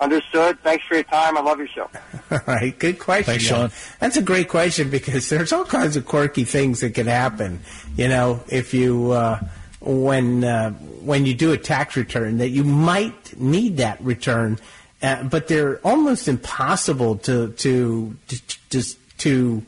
Understood. 0.00 0.58
Thanks 0.62 0.84
for 0.84 0.94
your 0.94 1.02
time. 1.04 1.36
I 1.36 1.40
love 1.40 1.58
your 1.58 1.66
show. 1.66 1.90
All 2.30 2.38
right, 2.46 2.78
good 2.78 3.00
question. 3.00 3.24
Thanks, 3.32 3.44
Sean. 3.44 3.70
That's 3.98 4.16
a 4.16 4.22
great 4.22 4.48
question 4.48 4.90
because 4.90 5.28
there's 5.28 5.52
all 5.52 5.64
kinds 5.64 5.96
of 5.96 6.06
quirky 6.06 6.44
things 6.44 6.80
that 6.80 6.94
can 6.94 7.08
happen. 7.08 7.60
You 7.96 8.06
know, 8.06 8.40
if 8.48 8.72
you 8.74 9.10
uh, 9.10 9.40
when 9.80 10.44
uh, 10.44 10.70
when 10.70 11.26
you 11.26 11.34
do 11.34 11.50
a 11.50 11.58
tax 11.58 11.96
return, 11.96 12.38
that 12.38 12.50
you 12.50 12.62
might 12.62 13.40
need 13.40 13.78
that 13.78 14.00
return, 14.00 14.58
uh, 15.02 15.24
but 15.24 15.48
they're 15.48 15.78
almost 15.78 16.28
impossible 16.28 17.16
to 17.18 17.48
to 17.54 18.16
to 18.28 18.40
to, 18.70 18.82
to 19.18 19.62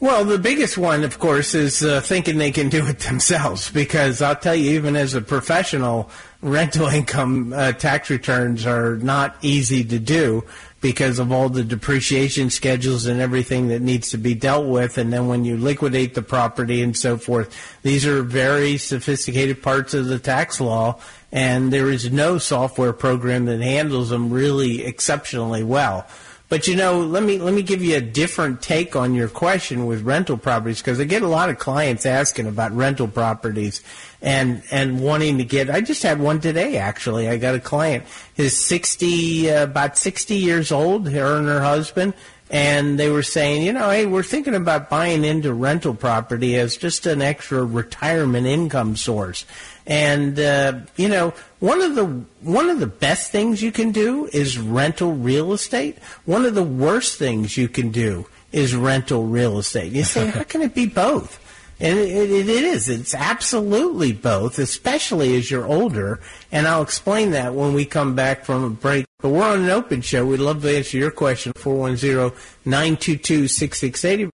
Well, 0.00 0.24
the 0.24 0.38
biggest 0.38 0.76
one, 0.76 1.04
of 1.04 1.18
course, 1.18 1.54
is 1.54 1.82
uh, 1.82 2.00
thinking 2.00 2.36
they 2.36 2.50
can 2.50 2.68
do 2.68 2.86
it 2.86 2.98
themselves. 2.98 3.70
Because 3.70 4.20
I'll 4.20 4.36
tell 4.36 4.54
you, 4.54 4.72
even 4.72 4.96
as 4.96 5.14
a 5.14 5.20
professional, 5.20 6.10
rental 6.42 6.86
income 6.88 7.52
uh, 7.52 7.72
tax 7.72 8.10
returns 8.10 8.66
are 8.66 8.96
not 8.96 9.36
easy 9.40 9.84
to 9.84 9.98
do 9.98 10.44
because 10.80 11.18
of 11.18 11.32
all 11.32 11.48
the 11.48 11.64
depreciation 11.64 12.50
schedules 12.50 13.06
and 13.06 13.18
everything 13.18 13.68
that 13.68 13.80
needs 13.80 14.10
to 14.10 14.18
be 14.18 14.34
dealt 14.34 14.66
with. 14.66 14.98
And 14.98 15.10
then 15.10 15.28
when 15.28 15.44
you 15.46 15.56
liquidate 15.56 16.12
the 16.12 16.20
property 16.20 16.82
and 16.82 16.94
so 16.94 17.16
forth, 17.16 17.56
these 17.82 18.04
are 18.04 18.22
very 18.22 18.76
sophisticated 18.76 19.62
parts 19.62 19.94
of 19.94 20.06
the 20.06 20.18
tax 20.18 20.60
law. 20.60 21.00
And 21.32 21.72
there 21.72 21.88
is 21.88 22.12
no 22.12 22.36
software 22.36 22.92
program 22.92 23.46
that 23.46 23.60
handles 23.60 24.10
them 24.10 24.30
really 24.30 24.84
exceptionally 24.84 25.64
well. 25.64 26.06
But 26.50 26.68
you 26.68 26.76
know, 26.76 27.00
let 27.00 27.22
me 27.22 27.38
let 27.38 27.54
me 27.54 27.62
give 27.62 27.82
you 27.82 27.96
a 27.96 28.00
different 28.00 28.60
take 28.60 28.94
on 28.94 29.14
your 29.14 29.28
question 29.28 29.86
with 29.86 30.02
rental 30.02 30.36
properties 30.36 30.82
because 30.82 31.00
I 31.00 31.04
get 31.04 31.22
a 31.22 31.26
lot 31.26 31.48
of 31.48 31.58
clients 31.58 32.04
asking 32.04 32.46
about 32.46 32.72
rental 32.72 33.08
properties 33.08 33.82
and 34.20 34.62
and 34.70 35.00
wanting 35.00 35.38
to 35.38 35.44
get. 35.44 35.70
I 35.70 35.80
just 35.80 36.02
had 36.02 36.20
one 36.20 36.40
today 36.40 36.76
actually. 36.76 37.28
I 37.28 37.38
got 37.38 37.54
a 37.54 37.60
client. 37.60 38.04
His 38.34 38.58
sixty 38.58 39.50
uh, 39.50 39.64
about 39.64 39.96
sixty 39.96 40.36
years 40.36 40.70
old. 40.70 41.08
Her 41.08 41.38
and 41.38 41.46
her 41.46 41.62
husband. 41.62 42.12
And 42.50 42.98
they 42.98 43.10
were 43.10 43.22
saying, 43.22 43.62
you 43.62 43.72
know, 43.72 43.90
hey, 43.90 44.06
we're 44.06 44.22
thinking 44.22 44.54
about 44.54 44.90
buying 44.90 45.24
into 45.24 45.52
rental 45.52 45.94
property 45.94 46.56
as 46.56 46.76
just 46.76 47.06
an 47.06 47.22
extra 47.22 47.64
retirement 47.64 48.46
income 48.46 48.96
source. 48.96 49.46
And 49.86 50.38
uh, 50.38 50.80
you 50.96 51.08
know, 51.08 51.34
one 51.60 51.80
of 51.80 51.94
the 51.94 52.06
one 52.42 52.70
of 52.70 52.80
the 52.80 52.86
best 52.86 53.30
things 53.30 53.62
you 53.62 53.72
can 53.72 53.92
do 53.92 54.28
is 54.32 54.58
rental 54.58 55.12
real 55.12 55.52
estate. 55.52 55.98
One 56.24 56.44
of 56.44 56.54
the 56.54 56.62
worst 56.62 57.18
things 57.18 57.56
you 57.56 57.68
can 57.68 57.90
do 57.90 58.26
is 58.52 58.74
rental 58.74 59.26
real 59.26 59.58
estate. 59.58 59.92
You 59.92 60.04
say, 60.04 60.26
how 60.30 60.44
can 60.44 60.62
it 60.62 60.74
be 60.74 60.86
both? 60.86 61.40
And 61.80 61.98
it, 61.98 62.08
it, 62.08 62.48
it 62.48 62.64
is. 62.64 62.88
It's 62.88 63.14
absolutely 63.14 64.12
both, 64.12 64.58
especially 64.58 65.36
as 65.36 65.50
you're 65.50 65.66
older. 65.66 66.20
And 66.52 66.68
I'll 66.68 66.82
explain 66.82 67.32
that 67.32 67.54
when 67.54 67.74
we 67.74 67.84
come 67.84 68.14
back 68.14 68.44
from 68.44 68.64
a 68.64 68.70
break. 68.70 69.04
But 69.18 69.30
we're 69.30 69.42
on 69.42 69.64
an 69.64 69.70
open 69.70 70.00
show. 70.02 70.24
We'd 70.26 70.38
love 70.40 70.62
to 70.62 70.76
answer 70.76 70.98
your 70.98 71.10
question, 71.10 71.52
410-922-6680. 71.54 74.30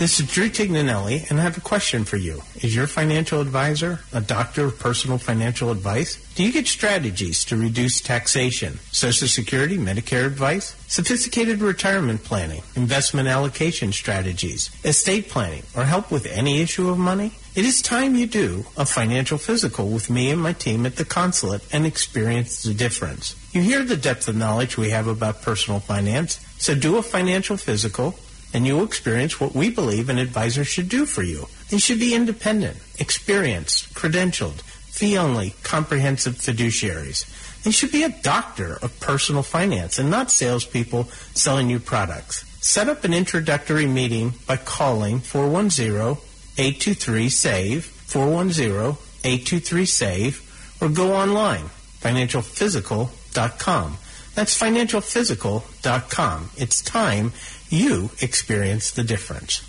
This 0.00 0.18
is 0.18 0.32
Drew 0.32 0.48
Tignanelli, 0.48 1.28
and 1.28 1.38
I 1.38 1.42
have 1.42 1.58
a 1.58 1.60
question 1.60 2.06
for 2.06 2.16
you. 2.16 2.40
Is 2.62 2.74
your 2.74 2.86
financial 2.86 3.42
advisor 3.42 4.00
a 4.14 4.22
doctor 4.22 4.64
of 4.64 4.78
personal 4.78 5.18
financial 5.18 5.70
advice? 5.70 6.16
Do 6.34 6.42
you 6.42 6.52
get 6.52 6.66
strategies 6.66 7.44
to 7.44 7.56
reduce 7.58 8.00
taxation, 8.00 8.78
Social 8.92 9.28
Security, 9.28 9.76
Medicare 9.76 10.24
advice, 10.24 10.74
sophisticated 10.88 11.60
retirement 11.60 12.24
planning, 12.24 12.62
investment 12.74 13.28
allocation 13.28 13.92
strategies, 13.92 14.70
estate 14.86 15.28
planning, 15.28 15.64
or 15.76 15.84
help 15.84 16.10
with 16.10 16.24
any 16.24 16.62
issue 16.62 16.88
of 16.88 16.96
money? 16.96 17.32
It 17.54 17.66
is 17.66 17.82
time 17.82 18.16
you 18.16 18.26
do 18.26 18.64
a 18.78 18.86
financial 18.86 19.36
physical 19.36 19.90
with 19.90 20.08
me 20.08 20.30
and 20.30 20.40
my 20.40 20.54
team 20.54 20.86
at 20.86 20.96
the 20.96 21.04
consulate 21.04 21.60
and 21.74 21.84
experience 21.84 22.62
the 22.62 22.72
difference. 22.72 23.36
You 23.52 23.60
hear 23.60 23.84
the 23.84 23.98
depth 23.98 24.28
of 24.28 24.36
knowledge 24.36 24.78
we 24.78 24.88
have 24.88 25.08
about 25.08 25.42
personal 25.42 25.78
finance, 25.78 26.40
so 26.56 26.74
do 26.74 26.96
a 26.96 27.02
financial 27.02 27.58
physical 27.58 28.14
and 28.52 28.66
you 28.66 28.76
will 28.76 28.84
experience 28.84 29.40
what 29.40 29.54
we 29.54 29.70
believe 29.70 30.08
an 30.08 30.18
advisor 30.18 30.64
should 30.64 30.88
do 30.88 31.06
for 31.06 31.22
you. 31.22 31.46
They 31.70 31.78
should 31.78 32.00
be 32.00 32.14
independent, 32.14 32.76
experienced, 32.98 33.94
credentialed, 33.94 34.60
fee-only, 34.60 35.54
comprehensive 35.62 36.34
fiduciaries. 36.34 37.24
They 37.62 37.70
should 37.70 37.92
be 37.92 38.02
a 38.02 38.08
doctor 38.08 38.78
of 38.82 38.98
personal 39.00 39.42
finance 39.42 39.98
and 39.98 40.10
not 40.10 40.30
salespeople 40.30 41.04
selling 41.34 41.68
you 41.70 41.78
products. 41.78 42.44
Set 42.64 42.88
up 42.88 43.04
an 43.04 43.12
introductory 43.14 43.86
meeting 43.86 44.34
by 44.46 44.56
calling 44.56 45.20
410-823-SAVE, 45.20 47.84
410-823-SAVE, 48.08 50.42
or 50.80 50.88
go 50.88 51.14
online, 51.14 51.70
financialphysical.com. 52.00 53.96
That's 54.34 54.58
financialphysical.com. 54.58 56.50
It's 56.56 56.82
time 56.82 57.32
you 57.70 58.10
experience 58.20 58.90
the 58.90 59.04
difference. 59.04 59.62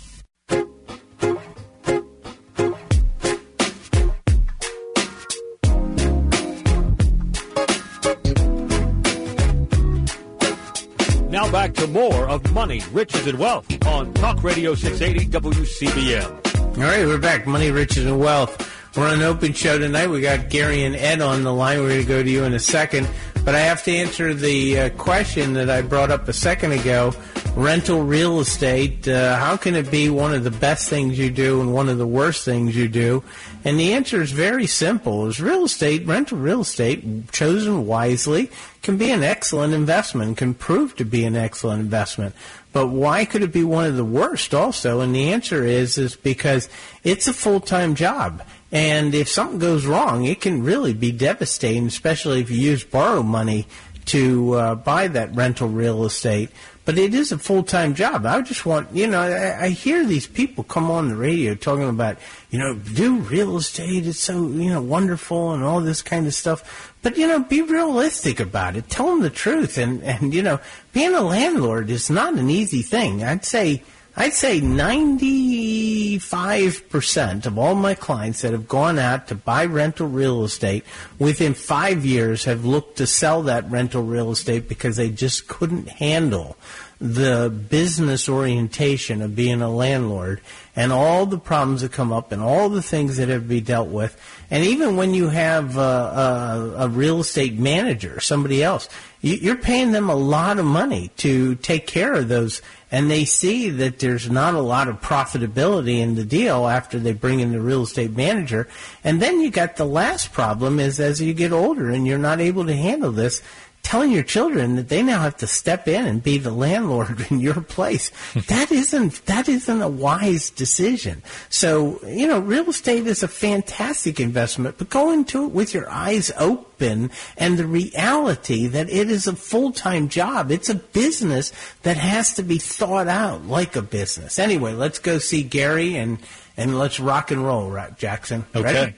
Now 11.30 11.50
back 11.50 11.74
to 11.74 11.86
more 11.86 12.28
of 12.28 12.52
Money, 12.52 12.82
Riches, 12.92 13.26
and 13.26 13.38
Wealth 13.38 13.86
on 13.86 14.12
Talk 14.14 14.42
Radio 14.42 14.74
680 14.74 15.30
WCBM. 15.30 16.76
All 16.76 16.82
right, 16.82 17.06
we're 17.06 17.18
back. 17.18 17.46
Money, 17.46 17.70
Riches, 17.70 18.04
and 18.04 18.20
Wealth. 18.20 18.68
We're 18.96 19.08
on 19.08 19.14
an 19.14 19.22
open 19.22 19.54
show 19.54 19.78
tonight. 19.78 20.08
We 20.08 20.20
got 20.20 20.50
Gary 20.50 20.84
and 20.84 20.94
Ed 20.94 21.22
on 21.22 21.44
the 21.44 21.52
line. 21.52 21.78
We're 21.80 21.88
going 21.88 22.02
to 22.02 22.08
go 22.08 22.22
to 22.22 22.30
you 22.30 22.44
in 22.44 22.52
a 22.52 22.58
second. 22.58 23.08
But 23.44 23.56
I 23.56 23.60
have 23.60 23.82
to 23.84 23.90
answer 23.90 24.34
the 24.34 24.78
uh, 24.78 24.90
question 24.90 25.54
that 25.54 25.68
I 25.68 25.82
brought 25.82 26.12
up 26.12 26.28
a 26.28 26.32
second 26.32 26.72
ago 26.72 27.12
rental 27.56 28.02
real 28.02 28.38
estate. 28.38 29.08
Uh, 29.08 29.36
how 29.36 29.56
can 29.56 29.74
it 29.74 29.90
be 29.90 30.08
one 30.08 30.32
of 30.32 30.44
the 30.44 30.50
best 30.50 30.88
things 30.88 31.18
you 31.18 31.28
do 31.28 31.60
and 31.60 31.74
one 31.74 31.88
of 31.88 31.98
the 31.98 32.06
worst 32.06 32.44
things 32.44 32.76
you 32.76 32.86
do? 32.86 33.24
And 33.64 33.80
the 33.80 33.94
answer 33.94 34.22
is 34.22 34.30
very 34.30 34.66
simple. 34.66 35.26
Is 35.26 35.40
real 35.40 35.64
estate, 35.64 36.06
rental 36.06 36.38
real 36.38 36.60
estate, 36.60 37.32
chosen 37.32 37.84
wisely, 37.84 38.48
can 38.82 38.96
be 38.96 39.10
an 39.10 39.24
excellent 39.24 39.74
investment, 39.74 40.36
can 40.36 40.54
prove 40.54 40.94
to 40.96 41.04
be 41.04 41.24
an 41.24 41.34
excellent 41.34 41.80
investment. 41.80 42.36
But 42.72 42.88
why 42.88 43.24
could 43.24 43.42
it 43.42 43.52
be 43.52 43.64
one 43.64 43.86
of 43.86 43.96
the 43.96 44.04
worst 44.04 44.54
also? 44.54 45.00
And 45.00 45.12
the 45.12 45.32
answer 45.32 45.64
is, 45.64 45.98
is 45.98 46.14
because 46.14 46.68
it's 47.02 47.26
a 47.26 47.32
full-time 47.32 47.96
job. 47.96 48.42
And 48.72 49.14
if 49.14 49.28
something 49.28 49.58
goes 49.58 49.84
wrong, 49.84 50.24
it 50.24 50.40
can 50.40 50.64
really 50.64 50.94
be 50.94 51.12
devastating, 51.12 51.86
especially 51.86 52.40
if 52.40 52.50
you 52.50 52.56
use 52.56 52.82
borrow 52.82 53.22
money 53.22 53.66
to 54.06 54.54
uh, 54.54 54.74
buy 54.74 55.08
that 55.08 55.34
rental 55.34 55.68
real 55.68 56.04
estate. 56.04 56.50
But 56.84 56.98
it 56.98 57.14
is 57.14 57.30
a 57.30 57.38
full 57.38 57.62
time 57.62 57.94
job. 57.94 58.26
I 58.26 58.40
just 58.40 58.66
want, 58.66 58.92
you 58.92 59.06
know, 59.06 59.20
I, 59.20 59.66
I 59.66 59.68
hear 59.68 60.04
these 60.04 60.26
people 60.26 60.64
come 60.64 60.90
on 60.90 61.08
the 61.08 61.14
radio 61.14 61.54
talking 61.54 61.88
about, 61.88 62.18
you 62.50 62.58
know, 62.58 62.74
do 62.74 63.18
real 63.18 63.56
estate. 63.56 64.06
It's 64.06 64.18
so, 64.18 64.48
you 64.48 64.70
know, 64.70 64.82
wonderful 64.82 65.52
and 65.52 65.62
all 65.62 65.80
this 65.80 66.02
kind 66.02 66.26
of 66.26 66.34
stuff. 66.34 66.92
But, 67.02 67.16
you 67.16 67.28
know, 67.28 67.40
be 67.40 67.62
realistic 67.62 68.40
about 68.40 68.74
it. 68.74 68.88
Tell 68.88 69.06
them 69.06 69.20
the 69.20 69.30
truth. 69.30 69.78
And, 69.78 70.02
and, 70.02 70.34
you 70.34 70.42
know, 70.42 70.58
being 70.92 71.14
a 71.14 71.20
landlord 71.20 71.88
is 71.88 72.10
not 72.10 72.34
an 72.34 72.50
easy 72.50 72.82
thing. 72.82 73.22
I'd 73.22 73.44
say, 73.44 73.84
I'd 74.14 74.34
say 74.34 74.60
95% 74.60 77.46
of 77.46 77.58
all 77.58 77.74
my 77.74 77.94
clients 77.94 78.42
that 78.42 78.52
have 78.52 78.68
gone 78.68 78.98
out 78.98 79.28
to 79.28 79.34
buy 79.34 79.64
rental 79.64 80.06
real 80.06 80.44
estate 80.44 80.84
within 81.18 81.54
five 81.54 82.04
years 82.04 82.44
have 82.44 82.66
looked 82.66 82.98
to 82.98 83.06
sell 83.06 83.44
that 83.44 83.70
rental 83.70 84.02
real 84.02 84.30
estate 84.30 84.68
because 84.68 84.96
they 84.96 85.08
just 85.08 85.48
couldn't 85.48 85.88
handle 85.88 86.58
the 87.00 87.48
business 87.70 88.28
orientation 88.28 89.22
of 89.22 89.34
being 89.34 89.62
a 89.62 89.70
landlord 89.70 90.42
and 90.74 90.92
all 90.92 91.26
the 91.26 91.38
problems 91.38 91.82
that 91.82 91.92
come 91.92 92.12
up 92.12 92.32
and 92.32 92.40
all 92.40 92.68
the 92.68 92.82
things 92.82 93.18
that 93.18 93.28
have 93.28 93.42
to 93.42 93.48
be 93.48 93.60
dealt 93.60 93.88
with. 93.88 94.18
And 94.50 94.64
even 94.64 94.96
when 94.96 95.12
you 95.12 95.28
have 95.28 95.76
a, 95.76 95.80
a, 95.80 96.74
a 96.84 96.88
real 96.88 97.20
estate 97.20 97.58
manager, 97.58 98.20
somebody 98.20 98.62
else, 98.62 98.88
you, 99.20 99.34
you're 99.34 99.56
paying 99.56 99.92
them 99.92 100.08
a 100.08 100.14
lot 100.14 100.58
of 100.58 100.64
money 100.64 101.10
to 101.18 101.56
take 101.56 101.86
care 101.86 102.14
of 102.14 102.28
those 102.28 102.62
and 102.90 103.10
they 103.10 103.24
see 103.24 103.70
that 103.70 103.98
there's 103.98 104.30
not 104.30 104.54
a 104.54 104.60
lot 104.60 104.86
of 104.86 105.00
profitability 105.00 105.98
in 105.98 106.14
the 106.14 106.26
deal 106.26 106.68
after 106.68 106.98
they 106.98 107.14
bring 107.14 107.40
in 107.40 107.52
the 107.52 107.60
real 107.60 107.82
estate 107.82 108.14
manager. 108.14 108.68
And 109.02 109.20
then 109.20 109.40
you 109.40 109.50
got 109.50 109.76
the 109.76 109.86
last 109.86 110.32
problem 110.32 110.78
is 110.78 111.00
as 111.00 111.20
you 111.20 111.32
get 111.32 111.52
older 111.52 111.88
and 111.88 112.06
you're 112.06 112.18
not 112.18 112.40
able 112.40 112.66
to 112.66 112.76
handle 112.76 113.10
this, 113.10 113.40
telling 113.82 114.12
your 114.12 114.22
children 114.22 114.76
that 114.76 114.88
they 114.88 115.02
now 115.02 115.20
have 115.20 115.36
to 115.36 115.46
step 115.46 115.88
in 115.88 116.06
and 116.06 116.22
be 116.22 116.38
the 116.38 116.50
landlord 116.50 117.26
in 117.30 117.40
your 117.40 117.60
place. 117.60 118.10
that 118.48 118.70
isn't 118.70 119.24
that 119.26 119.48
isn't 119.48 119.82
a 119.82 119.88
wise 119.88 120.50
decision. 120.50 121.22
So, 121.48 122.00
you 122.06 122.26
know, 122.26 122.38
real 122.38 122.70
estate 122.70 123.06
is 123.06 123.22
a 123.22 123.28
fantastic 123.28 124.20
investment, 124.20 124.78
but 124.78 124.88
go 124.88 125.12
into 125.12 125.44
it 125.44 125.50
with 125.50 125.74
your 125.74 125.90
eyes 125.90 126.30
open 126.38 127.10
and 127.36 127.58
the 127.58 127.66
reality 127.66 128.66
that 128.68 128.88
it 128.88 129.10
is 129.10 129.26
a 129.26 129.36
full-time 129.36 130.08
job. 130.08 130.50
It's 130.50 130.68
a 130.68 130.74
business 130.74 131.52
that 131.82 131.96
has 131.96 132.34
to 132.34 132.42
be 132.42 132.58
thought 132.58 133.08
out 133.08 133.46
like 133.46 133.76
a 133.76 133.82
business. 133.82 134.38
Anyway, 134.38 134.72
let's 134.72 134.98
go 134.98 135.18
see 135.18 135.42
Gary 135.42 135.96
and 135.96 136.18
and 136.56 136.78
let's 136.78 137.00
rock 137.00 137.30
and 137.30 137.44
roll, 137.44 137.70
right, 137.70 137.96
Jackson. 137.96 138.44
Okay. 138.54 138.62
Ready? 138.62 138.94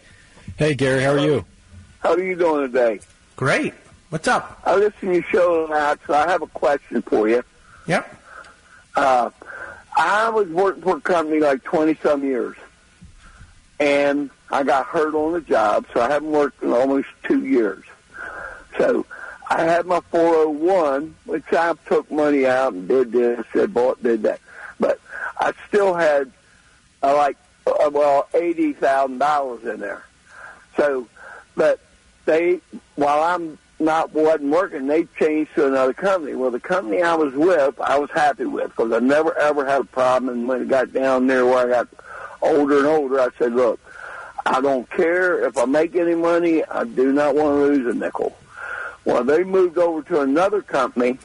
Hey, 0.57 0.75
Gary, 0.75 1.03
how 1.03 1.13
are 1.13 1.19
you? 1.19 1.45
How 2.01 2.13
are 2.13 2.23
you 2.23 2.37
doing 2.37 2.71
today? 2.71 3.01
Great. 3.37 3.75
What's 4.11 4.29
up? 4.29 4.61
I 4.65 4.77
listen 4.77 5.09
to 5.09 5.15
your 5.15 5.23
show 5.25 5.65
a 5.65 5.67
lot, 5.67 6.01
so 6.07 6.15
I 6.15 6.29
have 6.29 6.43
a 6.43 6.47
question 6.47 7.03
for 7.03 7.29
you. 7.29 7.43
Yep. 7.87 8.23
Uh, 8.95 9.31
I 9.97 10.29
was 10.29 10.49
working 10.49 10.83
for 10.83 10.99
a 10.99 11.01
company 11.01 11.41
like 11.41 11.65
20 11.65 11.97
some 12.03 12.23
years, 12.23 12.57
and 13.81 14.31
I 14.51 14.63
got 14.63 14.87
hurt 14.87 15.15
on 15.15 15.33
the 15.33 15.41
job, 15.41 15.87
so 15.93 16.01
I 16.01 16.09
haven't 16.09 16.31
worked 16.31 16.63
in 16.63 16.73
almost 16.73 17.09
two 17.25 17.45
years. 17.45 17.85
So 18.79 19.07
I 19.51 19.63
had 19.63 19.87
my 19.87 20.01
401, 20.11 21.15
which 21.25 21.53
I 21.53 21.75
took 21.87 22.11
money 22.11 22.47
out 22.47 22.73
and 22.73 22.87
did 22.87 23.13
this, 23.13 23.45
said 23.53 23.75
bought, 23.75 24.03
did 24.03 24.23
that. 24.23 24.41
But 24.79 25.01
I 25.41 25.53
still 25.69 25.95
had 25.95 26.31
uh, 27.03 27.17
like, 27.17 27.37
uh, 27.67 27.91
well, 27.93 28.29
$80,000 28.33 29.75
in 29.75 29.81
there. 29.81 30.05
So, 30.77 31.09
but 31.57 31.81
they, 32.27 32.61
while 32.97 33.23
I'm 33.23 33.59
not 33.79 34.13
wasn't 34.13 34.51
working, 34.51 34.87
they 34.87 35.05
changed 35.19 35.55
to 35.55 35.67
another 35.67 35.93
company. 35.93 36.35
Well, 36.35 36.51
the 36.51 36.61
company 36.61 37.03
I 37.03 37.15
was 37.15 37.35
with, 37.35 37.81
I 37.81 37.99
was 37.99 38.11
happy 38.11 38.45
with 38.45 38.69
because 38.69 38.93
I 38.93 39.01
never 39.01 39.37
ever 39.39 39.65
had 39.65 39.83
a 39.83 39.85
problem. 39.85 40.33
And 40.33 40.49
when 40.49 40.63
it 40.63 40.69
got 40.69 40.93
down 40.93 41.27
there 41.27 41.45
where 41.45 41.67
I 41.67 41.69
got 41.69 41.89
older 42.41 42.79
and 42.79 42.87
older, 42.87 43.21
I 43.21 43.29
said, 43.39 43.53
"Look, 43.53 43.81
I 44.47 44.61
don't 44.61 44.89
care 44.91 45.45
if 45.45 45.59
I 45.59 45.65
make 45.65 45.97
any 45.97 46.15
money. 46.15 46.65
I 46.65 46.85
do 46.85 47.13
not 47.13 47.35
want 47.35 47.59
to 47.59 47.65
lose 47.65 47.95
a 47.95 47.99
nickel." 47.99 48.37
Well, 49.05 49.25
they 49.25 49.45
moved 49.45 49.77
over 49.77 50.03
to 50.03 50.21
another 50.21 50.63
company, 50.63 51.19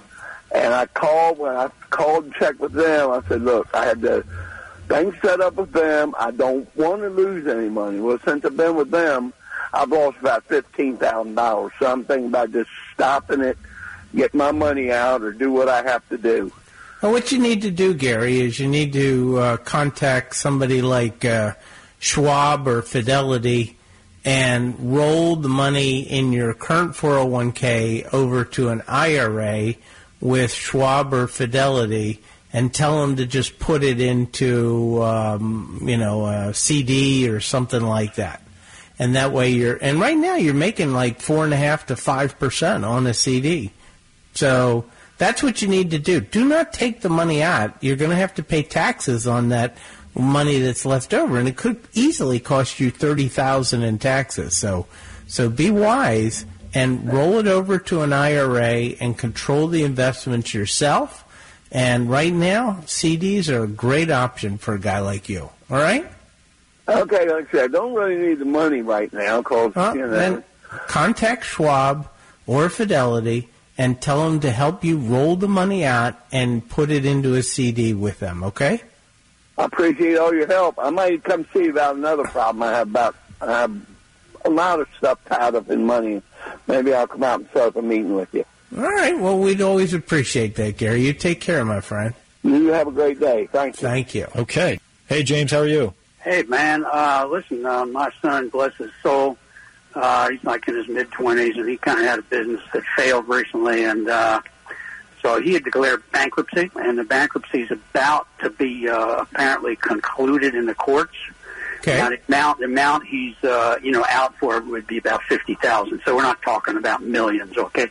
and 0.53 0.73
I 0.73 0.87
called 0.87 1.37
when 1.37 1.55
I 1.55 1.69
called 1.91 2.25
and 2.25 2.33
checked 2.33 2.59
with 2.59 2.73
them. 2.73 3.11
I 3.11 3.21
said, 3.27 3.43
"Look, 3.43 3.67
I 3.73 3.85
had 3.85 4.01
the 4.01 4.23
things 4.87 5.13
set 5.21 5.39
up 5.39 5.55
with 5.55 5.71
them. 5.71 6.15
I 6.19 6.31
don't 6.31 6.67
want 6.75 7.03
to 7.03 7.09
lose 7.09 7.47
any 7.47 7.69
money." 7.69 7.99
Well, 7.99 8.19
since 8.25 8.43
I've 8.43 8.57
been 8.57 8.75
with 8.75 8.91
them. 8.91 9.33
I've 9.73 9.89
lost 9.89 10.17
about 10.19 10.43
fifteen 10.45 10.97
thousand 10.97 11.35
dollars. 11.35 11.71
So 11.79 11.91
I'm 11.91 12.03
thinking 12.03 12.27
about 12.27 12.51
just 12.51 12.69
stopping 12.93 13.41
it, 13.41 13.57
get 14.15 14.33
my 14.33 14.51
money 14.51 14.91
out, 14.91 15.21
or 15.21 15.31
do 15.31 15.51
what 15.51 15.69
I 15.69 15.83
have 15.83 16.07
to 16.09 16.17
do. 16.17 16.51
Well, 17.01 17.13
what 17.13 17.31
you 17.31 17.39
need 17.39 17.61
to 17.61 17.71
do, 17.71 17.93
Gary, 17.93 18.41
is 18.41 18.59
you 18.59 18.67
need 18.67 18.91
to 18.93 19.37
uh, 19.37 19.57
contact 19.57 20.35
somebody 20.35 20.81
like 20.81 21.23
uh, 21.23 21.53
Schwab 21.99 22.67
or 22.67 22.81
Fidelity 22.81 23.77
and 24.25 24.75
roll 24.93 25.37
the 25.37 25.47
money 25.47 26.01
in 26.01 26.33
your 26.33 26.53
current 26.53 26.91
401k 26.91 28.13
over 28.13 28.43
to 28.43 28.67
an 28.67 28.83
IRA 28.85 29.75
with 30.19 30.51
Schwab 30.51 31.13
or 31.13 31.27
Fidelity 31.27 32.21
and 32.51 32.73
tell 32.73 32.99
them 32.99 33.15
to 33.15 33.25
just 33.25 33.59
put 33.59 33.81
it 33.81 34.01
into, 34.01 35.01
um, 35.01 35.79
you 35.83 35.95
know, 35.95 36.25
a 36.25 36.53
CD 36.53 37.29
or 37.29 37.39
something 37.39 37.81
like 37.81 38.15
that 38.15 38.41
and 38.99 39.15
that 39.15 39.31
way 39.31 39.49
you're 39.49 39.77
and 39.81 39.99
right 39.99 40.17
now 40.17 40.35
you're 40.35 40.53
making 40.53 40.93
like 40.93 41.21
four 41.21 41.45
and 41.45 41.53
a 41.53 41.57
half 41.57 41.87
to 41.87 41.95
five 41.95 42.37
percent 42.37 42.85
on 42.85 43.07
a 43.07 43.13
CD. 43.13 43.71
So 44.35 44.85
that's 45.17 45.41
what 45.41 45.61
you 45.61 45.67
need 45.67 45.91
to 45.91 45.99
do. 45.99 46.19
Do 46.19 46.45
not 46.45 46.73
take 46.73 47.01
the 47.01 47.09
money 47.09 47.41
out. 47.41 47.81
You're 47.81 47.95
going 47.95 48.11
to 48.11 48.15
have 48.15 48.35
to 48.35 48.43
pay 48.43 48.63
taxes 48.63 49.27
on 49.27 49.49
that 49.49 49.77
money 50.15 50.59
that's 50.59 50.85
left 50.85 51.13
over, 51.13 51.37
and 51.37 51.47
it 51.47 51.55
could 51.55 51.79
easily 51.93 52.39
cost 52.39 52.79
you 52.79 52.91
thirty 52.91 53.29
thousand 53.29 53.83
in 53.83 53.97
taxes. 53.97 54.57
So, 54.57 54.85
so 55.27 55.49
be 55.49 55.71
wise 55.71 56.45
and 56.73 57.11
roll 57.11 57.39
it 57.39 57.47
over 57.47 57.79
to 57.79 58.01
an 58.01 58.13
IRA 58.13 58.95
and 58.99 59.17
control 59.17 59.67
the 59.67 59.83
investments 59.83 60.53
yourself. 60.53 61.25
And 61.71 62.09
right 62.09 62.33
now, 62.33 62.81
CDs 62.85 63.49
are 63.49 63.63
a 63.63 63.67
great 63.67 64.09
option 64.09 64.57
for 64.57 64.73
a 64.73 64.79
guy 64.79 64.99
like 64.99 65.29
you. 65.29 65.49
All 65.69 65.77
right. 65.77 66.09
Okay, 66.89 67.29
like 67.29 67.47
I 67.49 67.51
said, 67.51 67.63
I 67.65 67.67
don't 67.67 67.93
really 67.93 68.17
need 68.17 68.39
the 68.39 68.45
money 68.45 68.81
right 68.81 69.11
now 69.13 69.41
because 69.41 69.75
Well, 69.75 69.95
you 69.95 70.01
know. 70.01 70.09
then 70.09 70.43
contact 70.87 71.45
Schwab 71.45 72.07
or 72.47 72.69
Fidelity 72.69 73.49
and 73.77 74.01
tell 74.01 74.29
them 74.29 74.39
to 74.41 74.51
help 74.51 74.83
you 74.83 74.97
roll 74.97 75.35
the 75.35 75.47
money 75.47 75.85
out 75.85 76.15
and 76.31 76.67
put 76.67 76.89
it 76.91 77.05
into 77.05 77.35
a 77.35 77.43
CD 77.43 77.93
with 77.93 78.19
them. 78.19 78.43
Okay? 78.43 78.81
I 79.57 79.65
appreciate 79.65 80.17
all 80.17 80.33
your 80.33 80.47
help. 80.47 80.75
I 80.77 80.89
might 80.89 81.23
come 81.23 81.45
see 81.53 81.65
you 81.65 81.71
about 81.71 81.95
another 81.95 82.23
problem 82.23 82.63
I 82.63 82.71
have 82.71 82.89
about 82.89 83.15
I 83.41 83.61
have 83.61 83.75
a 84.45 84.49
lot 84.49 84.79
of 84.79 84.87
stuff 84.97 85.19
tied 85.25 85.55
up 85.55 85.69
in 85.69 85.85
money. 85.85 86.21
Maybe 86.67 86.93
I'll 86.93 87.07
come 87.07 87.23
out 87.23 87.41
and 87.41 87.49
set 87.53 87.67
up 87.67 87.75
a 87.75 87.81
meeting 87.81 88.15
with 88.15 88.33
you. 88.33 88.45
All 88.77 88.83
right. 88.83 89.17
Well, 89.17 89.37
we'd 89.37 89.61
always 89.61 89.93
appreciate 89.93 90.55
that, 90.55 90.77
Gary. 90.77 91.05
You 91.05 91.13
take 91.13 91.41
care, 91.41 91.63
my 91.65 91.81
friend. 91.81 92.13
You 92.43 92.67
have 92.67 92.87
a 92.87 92.91
great 92.91 93.19
day. 93.19 93.47
Thank 93.51 93.81
you. 93.81 93.87
Thank 93.87 94.15
you. 94.15 94.27
Okay. 94.35 94.79
Hey, 95.07 95.23
James, 95.23 95.51
how 95.51 95.59
are 95.59 95.67
you? 95.67 95.93
Hey, 96.21 96.43
man. 96.43 96.85
Uh, 96.85 97.27
listen, 97.29 97.65
uh, 97.65 97.85
my 97.85 98.11
son, 98.21 98.49
bless 98.49 98.75
his 98.75 98.91
soul, 99.01 99.37
Uh, 99.93 100.29
he's 100.29 100.43
like 100.43 100.67
in 100.67 100.75
his 100.75 100.87
mid 100.87 101.11
twenties, 101.11 101.57
and 101.57 101.67
he 101.67 101.77
kind 101.77 101.99
of 101.99 102.05
had 102.05 102.19
a 102.19 102.23
business 102.23 102.61
that 102.73 102.83
failed 102.95 103.27
recently, 103.27 103.85
and 103.85 104.07
uh, 104.07 104.39
so 105.21 105.41
he 105.41 105.53
had 105.53 105.63
declared 105.63 106.03
bankruptcy, 106.11 106.69
and 106.75 106.97
the 106.97 107.03
bankruptcy 107.03 107.61
is 107.61 107.71
about 107.71 108.27
to 108.39 108.49
be 108.51 108.87
uh, 108.87 109.21
apparently 109.21 109.75
concluded 109.75 110.53
in 110.53 110.67
the 110.67 110.75
courts. 110.75 111.15
Okay. 111.79 111.97
Now, 111.97 112.09
the 112.09 112.19
amount, 112.27 112.59
the 112.59 112.65
amount 112.65 113.07
he's 113.07 113.35
uh, 113.43 113.77
you 113.81 113.91
know 113.91 114.05
out 114.09 114.37
for 114.37 114.61
would 114.61 114.85
be 114.85 114.97
about 114.97 115.23
fifty 115.23 115.55
thousand. 115.55 116.01
So 116.05 116.15
we're 116.15 116.21
not 116.23 116.41
talking 116.43 116.77
about 116.77 117.01
millions, 117.01 117.57
okay? 117.57 117.89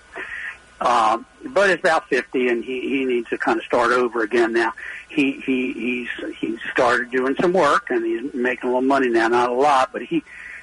Um, 0.81 1.27
but 1.45 1.71
it's 1.71 1.81
about 1.81 2.09
fifty, 2.09 2.49
and 2.49 2.65
he 2.65 2.81
he 2.83 3.05
needs 3.05 3.29
to 3.31 3.39
kind 3.39 3.59
of 3.59 3.65
start 3.65 3.93
over 3.93 4.23
again 4.23 4.53
now. 4.53 4.73
He 5.09 5.33
he 5.41 5.73
he's 5.73 6.37
he's 6.37 6.59
started 6.73 7.11
doing 7.11 7.35
some 7.41 7.53
work, 7.53 7.91
and 7.91 8.05
he's 8.05 8.33
making 8.35 8.65
a 8.65 8.73
little 8.73 8.83
money 8.83 9.09
now, 9.09 9.29
not 9.29 9.51
a 9.51 9.55
lot, 9.55 9.93
but 9.93 10.03
he 10.03 10.23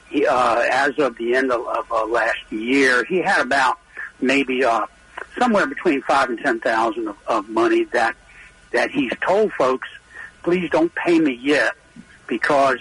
he 0.09 0.25
uh, 0.25 0.59
as 0.71 0.97
of 0.99 1.17
the 1.17 1.35
end 1.35 1.51
of, 1.51 1.67
of 1.67 1.91
uh, 1.91 2.05
last 2.05 2.39
year, 2.49 3.03
he 3.03 3.17
had 3.17 3.41
about 3.41 3.79
maybe 4.21 4.63
uh, 4.63 4.85
somewhere 5.37 5.67
between 5.67 6.01
five 6.03 6.29
and 6.29 6.39
ten 6.39 6.59
thousand 6.59 7.07
of, 7.07 7.17
of 7.27 7.49
money 7.49 7.83
that 7.85 8.15
that 8.71 8.91
he's 8.91 9.11
told 9.21 9.51
folks, 9.53 9.87
please 10.43 10.69
don't 10.69 10.93
pay 10.95 11.19
me 11.19 11.33
yet 11.33 11.73
because 12.27 12.79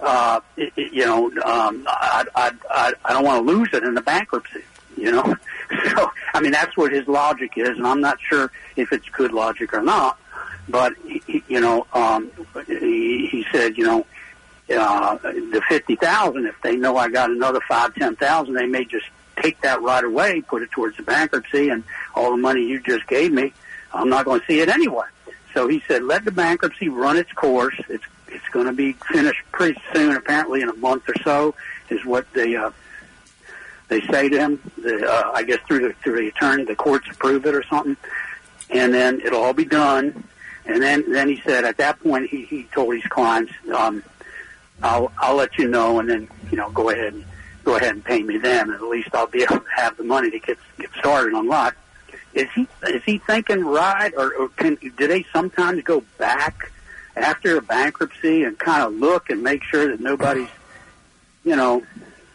uh, 0.00 0.40
it, 0.56 0.72
it, 0.76 0.92
you 0.92 1.04
know 1.04 1.26
um, 1.44 1.84
I, 1.86 2.24
I 2.34 2.52
I 2.70 2.92
I 3.04 3.12
don't 3.12 3.24
want 3.24 3.46
to 3.46 3.52
lose 3.52 3.68
it 3.72 3.84
in 3.84 3.94
the 3.94 4.02
bankruptcy. 4.02 4.64
You 4.96 5.12
know, 5.12 5.36
so 5.96 6.10
I 6.32 6.40
mean 6.40 6.52
that's 6.52 6.76
what 6.76 6.92
his 6.92 7.06
logic 7.08 7.52
is, 7.56 7.70
and 7.70 7.86
I'm 7.86 8.00
not 8.00 8.18
sure 8.20 8.50
if 8.76 8.92
it's 8.92 9.08
good 9.10 9.32
logic 9.32 9.72
or 9.74 9.82
not. 9.82 10.18
But 10.68 10.94
you 11.04 11.60
know, 11.60 11.86
um, 11.92 12.30
he, 12.66 13.26
he 13.26 13.46
said, 13.52 13.76
you 13.76 13.84
know, 13.84 14.06
uh, 14.74 15.18
the 15.18 15.62
fifty 15.68 15.96
thousand. 15.96 16.46
If 16.46 16.60
they 16.62 16.76
know 16.76 16.96
I 16.96 17.08
got 17.08 17.30
another 17.30 17.60
five, 17.68 17.94
ten 17.94 18.16
thousand, 18.16 18.54
they 18.54 18.66
may 18.66 18.84
just 18.84 19.06
take 19.40 19.60
that 19.62 19.82
right 19.82 20.04
away, 20.04 20.40
put 20.40 20.62
it 20.62 20.70
towards 20.70 20.96
the 20.96 21.02
bankruptcy, 21.02 21.68
and 21.68 21.84
all 22.14 22.30
the 22.30 22.36
money 22.36 22.62
you 22.62 22.80
just 22.80 23.06
gave 23.06 23.32
me, 23.32 23.52
I'm 23.92 24.08
not 24.08 24.24
going 24.24 24.40
to 24.40 24.46
see 24.46 24.60
it 24.60 24.68
anyway. 24.68 25.06
So 25.52 25.68
he 25.68 25.82
said, 25.86 26.02
let 26.02 26.24
the 26.24 26.32
bankruptcy 26.32 26.88
run 26.88 27.16
its 27.16 27.32
course. 27.32 27.78
It's 27.88 28.04
it's 28.28 28.48
going 28.48 28.66
to 28.66 28.72
be 28.72 28.92
finished 29.12 29.40
pretty 29.52 29.80
soon, 29.92 30.16
apparently 30.16 30.62
in 30.62 30.68
a 30.68 30.74
month 30.74 31.08
or 31.08 31.14
so, 31.22 31.54
is 31.90 32.04
what 32.04 32.26
they 32.32 32.56
uh, 32.56 32.70
they 33.94 34.00
say 34.08 34.28
to 34.28 34.38
him. 34.38 34.60
Uh, 34.84 35.30
I 35.34 35.44
guess 35.44 35.60
through 35.66 35.88
the 35.88 35.94
through 36.02 36.16
the 36.16 36.28
attorney, 36.28 36.64
the 36.64 36.74
courts 36.74 37.06
approve 37.10 37.46
it 37.46 37.54
or 37.54 37.62
something, 37.62 37.96
and 38.70 38.92
then 38.92 39.20
it'll 39.20 39.42
all 39.42 39.52
be 39.52 39.64
done. 39.64 40.24
And 40.66 40.82
then 40.82 41.10
then 41.12 41.28
he 41.28 41.40
said 41.44 41.64
at 41.64 41.76
that 41.76 42.00
point 42.00 42.28
he 42.28 42.44
he 42.44 42.64
told 42.74 42.94
his 42.94 43.04
clients, 43.04 43.52
um, 43.72 44.02
I'll 44.82 45.12
I'll 45.18 45.36
let 45.36 45.56
you 45.58 45.68
know, 45.68 46.00
and 46.00 46.08
then 46.08 46.28
you 46.50 46.56
know 46.56 46.70
go 46.70 46.90
ahead 46.90 47.14
and 47.14 47.24
go 47.62 47.76
ahead 47.76 47.94
and 47.94 48.04
pay 48.04 48.22
me 48.22 48.36
then, 48.36 48.70
at 48.70 48.82
least 48.82 49.14
I'll 49.14 49.26
be 49.26 49.42
able 49.42 49.60
to 49.60 49.70
have 49.76 49.96
the 49.96 50.04
money 50.04 50.30
to 50.30 50.38
get 50.40 50.58
get 50.78 50.90
started 50.98 51.34
on 51.34 51.46
lot. 51.46 51.74
Is 52.34 52.48
he 52.54 52.66
is 52.88 53.04
he 53.04 53.18
thinking 53.18 53.64
right, 53.64 54.12
or, 54.16 54.34
or 54.34 54.48
can 54.48 54.74
do 54.74 55.06
they 55.06 55.24
sometimes 55.32 55.84
go 55.84 56.02
back 56.18 56.72
after 57.16 57.58
a 57.58 57.62
bankruptcy 57.62 58.42
and 58.42 58.58
kind 58.58 58.82
of 58.82 58.92
look 58.94 59.30
and 59.30 59.40
make 59.40 59.62
sure 59.62 59.86
that 59.86 60.00
nobody's 60.00 60.48
you 61.44 61.54
know 61.54 61.84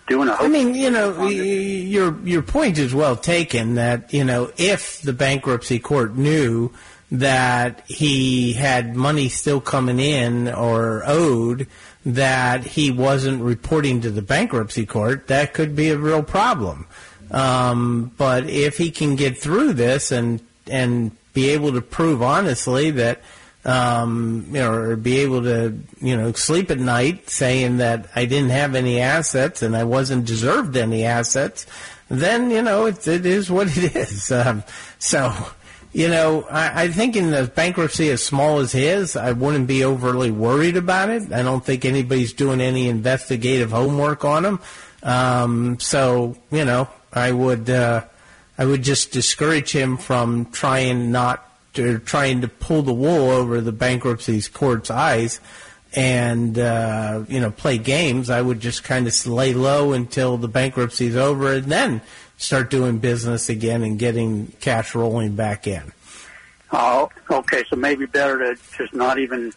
doing 0.10 0.28
a 0.28 0.34
I 0.34 0.47
mean, 0.47 0.76
you 0.76 0.89
know, 0.89 1.28
your 1.28 2.20
your 2.28 2.41
point 2.41 2.78
is 2.78 2.93
well 2.93 3.16
taken. 3.16 3.76
That 3.76 4.14
you 4.14 4.24
know, 4.24 4.51
if 4.57 5.01
the 5.01 5.14
bankruptcy 5.14 5.80
court 5.80 6.16
knew 6.16 6.72
that 7.12 7.84
he 7.88 8.53
had 8.53 8.95
money 8.95 9.30
still 9.30 9.62
coming 9.62 9.99
in 9.99 10.47
or 10.47 11.03
owed 11.05 11.68
that 12.05 12.64
he 12.64 12.91
wasn't 12.91 13.41
reporting 13.41 14.01
to 14.01 14.12
the 14.12 14.22
bankruptcy 14.22 14.86
court, 14.86 15.28
that 15.28 15.53
could 15.53 15.76
be 15.76 15.89
a 15.89 15.97
real 15.97 16.24
problem. 16.24 16.88
Um, 17.32 18.12
but 18.18 18.49
if 18.49 18.78
he 18.78 18.91
can 18.91 19.16
get 19.16 19.38
through 19.38 19.74
this 19.74 20.12
and 20.12 20.41
and 20.68 21.12
be 21.34 21.49
able 21.49 21.72
to 21.74 21.82
prove 21.82 22.22
honestly 22.22 22.91
that 22.91 23.22
um, 23.70 24.45
you 24.47 24.59
know, 24.59 24.74
or 24.74 24.95
be 24.95 25.20
able 25.20 25.43
to, 25.43 25.78
you 26.01 26.17
know, 26.17 26.32
sleep 26.32 26.72
at 26.72 26.80
night 26.80 27.30
saying 27.30 27.78
that 27.78 28.09
I 28.15 28.26
didn't 28.26 28.49
have 28.49 28.74
any 28.74 28.99
assets 28.99 29.61
and 29.61 29.76
I 29.76 29.84
wasn't 29.84 30.26
deserved 30.26 30.76
any 30.76 31.05
assets, 31.05 31.67
then, 32.09 32.49
you 32.49 32.63
know, 32.63 32.88
it, 32.88 33.07
it 33.07 33.28
is 33.28 33.51
what 33.51 33.67
it 33.78 33.95
is. 33.95 34.32
Um, 34.32 34.63
so, 34.97 35.32
you 35.93 36.07
know, 36.07 36.47
I, 36.49 36.84
I 36.84 36.88
think 36.88 37.15
in 37.15 37.30
the 37.30 37.45
bankruptcy 37.45 38.09
as 38.09 38.24
small 38.24 38.57
as 38.57 38.72
his, 38.72 39.15
I 39.15 39.34
wouldn't 39.34 39.67
be 39.67 39.84
overly 39.84 40.32
worried 40.32 40.76
about 40.76 41.09
it. 41.09 41.32
I 41.32 41.43
don't 41.43 41.63
think 41.63 41.86
anybody's 41.86 42.34
doing 42.34 42.61
any 42.61 42.89
investigative 42.89 43.70
homework 43.70 44.26
on 44.26 44.45
him. 44.45 44.59
Um, 45.03 45.80
so, 45.80 46.36
you 46.49 46.65
know, 46.65 46.89
I 47.13 47.32
would, 47.32 47.70
uh, 47.70 48.03
I 48.57 48.65
would 48.65 48.82
just 48.82 49.11
discourage 49.11 49.72
him 49.72 49.97
from 49.97 50.45
trying 50.47 51.11
not 51.11 51.45
to 51.74 51.99
trying 51.99 52.41
to 52.41 52.47
pull 52.47 52.82
the 52.82 52.93
wool 52.93 53.30
over 53.30 53.61
the 53.61 53.72
bankruptcy 53.72 54.41
court's 54.41 54.89
eyes 54.89 55.39
and 55.93 56.57
uh, 56.57 57.24
you 57.28 57.39
know 57.39 57.51
play 57.51 57.78
games. 57.78 58.30
I 58.30 58.41
would 58.41 58.59
just 58.59 58.84
kind 58.84 59.07
of 59.07 59.28
lay 59.28 59.53
low 59.53 59.93
until 59.93 60.38
the 60.38 60.47
bankruptcy's 60.47 61.15
over 61.15 61.53
and 61.53 61.65
then 61.65 62.01
start 62.38 62.70
doing 62.70 62.99
business 62.99 63.49
again 63.49 63.84
and 63.84 63.99
getting 63.99 64.47
cash 64.59 64.95
rolling 64.95 65.36
back 65.36 65.67
in. 65.67 65.91
Oh, 66.72 67.09
okay. 67.30 67.63
So 67.70 67.76
maybe 67.76 68.05
better 68.05 68.38
to 68.55 68.61
just 68.78 68.93
not 68.93 69.20
even 69.20 69.51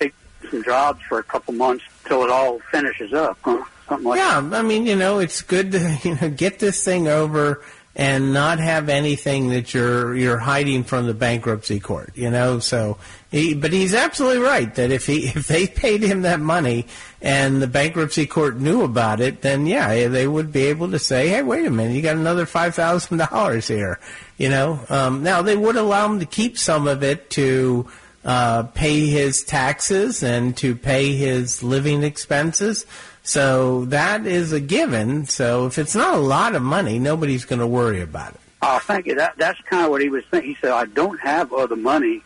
take 0.00 0.14
some 0.50 0.64
jobs 0.64 1.00
for 1.08 1.18
a 1.18 1.22
couple 1.22 1.54
months 1.54 1.84
till 2.06 2.24
it 2.24 2.30
all 2.30 2.58
finishes 2.70 3.12
up. 3.12 3.38
Huh? 3.42 3.64
Something 3.88 4.08
like 4.08 4.18
yeah, 4.18 4.50
I 4.52 4.62
mean, 4.62 4.86
you 4.86 4.96
know, 4.96 5.18
it's 5.18 5.42
good 5.42 5.72
to 5.72 5.98
you 6.04 6.16
know 6.16 6.30
get 6.30 6.58
this 6.58 6.84
thing 6.84 7.08
over 7.08 7.62
and 7.94 8.32
not 8.32 8.58
have 8.58 8.88
anything 8.88 9.50
that 9.50 9.74
you're 9.74 10.16
you're 10.16 10.38
hiding 10.38 10.82
from 10.82 11.06
the 11.06 11.14
bankruptcy 11.14 11.78
court. 11.78 12.12
You 12.14 12.30
know, 12.30 12.58
so 12.58 12.98
he, 13.30 13.54
but 13.54 13.72
he's 13.72 13.94
absolutely 13.94 14.42
right 14.42 14.74
that 14.76 14.90
if 14.90 15.06
he 15.06 15.26
if 15.34 15.46
they 15.46 15.66
paid 15.66 16.02
him 16.02 16.22
that 16.22 16.40
money 16.40 16.86
and 17.20 17.60
the 17.60 17.66
bankruptcy 17.66 18.26
court 18.26 18.56
knew 18.58 18.82
about 18.82 19.20
it, 19.20 19.42
then 19.42 19.66
yeah, 19.66 20.08
they 20.08 20.26
would 20.26 20.52
be 20.52 20.66
able 20.66 20.90
to 20.90 20.98
say, 20.98 21.28
hey, 21.28 21.42
wait 21.42 21.66
a 21.66 21.70
minute, 21.70 21.94
you 21.94 22.02
got 22.02 22.16
another 22.16 22.46
five 22.46 22.74
thousand 22.74 23.18
dollars 23.18 23.68
here. 23.68 23.98
You 24.38 24.48
know, 24.48 24.80
um, 24.88 25.22
now 25.22 25.42
they 25.42 25.56
would 25.56 25.76
allow 25.76 26.06
him 26.06 26.20
to 26.20 26.26
keep 26.26 26.56
some 26.56 26.88
of 26.88 27.02
it 27.02 27.30
to 27.30 27.88
uh, 28.24 28.62
pay 28.62 29.06
his 29.06 29.42
taxes 29.42 30.22
and 30.22 30.56
to 30.56 30.74
pay 30.74 31.12
his 31.14 31.62
living 31.62 32.02
expenses. 32.02 32.86
So 33.22 33.84
that 33.86 34.26
is 34.26 34.52
a 34.52 34.60
given. 34.60 35.26
So 35.26 35.66
if 35.66 35.78
it's 35.78 35.94
not 35.94 36.14
a 36.14 36.20
lot 36.20 36.54
of 36.54 36.62
money, 36.62 36.98
nobody's 36.98 37.44
going 37.44 37.60
to 37.60 37.66
worry 37.66 38.00
about 38.00 38.34
it. 38.34 38.40
Oh, 38.62 38.78
thank 38.80 39.06
you. 39.06 39.16
That 39.16 39.34
that's 39.38 39.60
kind 39.62 39.84
of 39.84 39.90
what 39.90 40.00
he 40.00 40.08
was 40.08 40.24
thinking. 40.30 40.50
He 40.50 40.56
said, 40.60 40.70
"I 40.70 40.86
don't 40.86 41.18
have 41.20 41.52
other 41.52 41.76
money 41.76 42.22